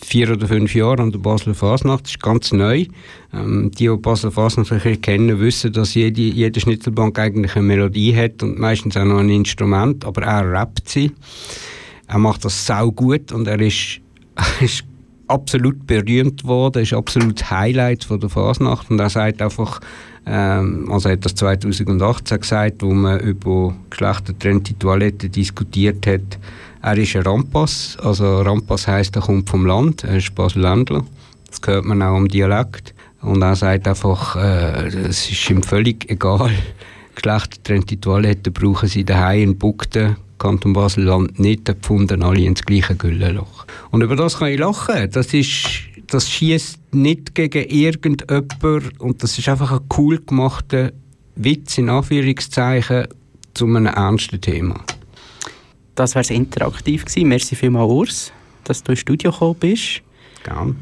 [0.04, 2.04] vier oder fünf Jahren an der Basler Fasnacht.
[2.04, 2.86] Das ist ganz neu.
[3.32, 8.42] Ähm, die, die Basler Fasnacht kennen, wissen, dass jede, jede Schnitzelbank eigentlich eine Melodie hat
[8.42, 11.12] und meistens auch noch ein Instrument, aber er rappt sie.
[12.08, 14.00] Er macht das sau gut und er ist,
[14.60, 14.84] ist
[15.32, 18.90] absolut berühmt worden, ist absolut Highlight von der Fasnacht.
[18.90, 19.80] Und er sagt einfach,
[20.26, 26.38] ähm, also hat das 2018 gesagt, wo man über geschlechtertrennte Toiletten diskutiert hat.
[26.82, 31.04] Er ist ein Rampas, also Rampas heisst, er kommt vom Land, er ist Baseländler,
[31.48, 32.94] das hört man auch am Dialekt.
[33.20, 36.50] Und er sagt einfach, äh, es ist ihm völlig egal,
[37.14, 43.64] geschlechtertrennte Toiletten brauchen sie daheim in Bugden, Kanton Basel-Land nicht, gefunden alle ins gleiche Güllenloch.
[43.92, 45.08] Und über das kann ich lachen.
[45.12, 50.90] Das ist, das schießt nicht gegen irgendjemand und das ist einfach ein cool gemachter
[51.36, 53.06] Witz in Anführungszeichen
[53.54, 54.80] zu einem ernsten Thema.
[55.94, 57.28] Das wäre interaktiv gewesen.
[57.28, 58.32] Merci vielmals, Urs,
[58.64, 60.02] dass du ins Studio gekommen bist.
[60.42, 60.74] Gerne.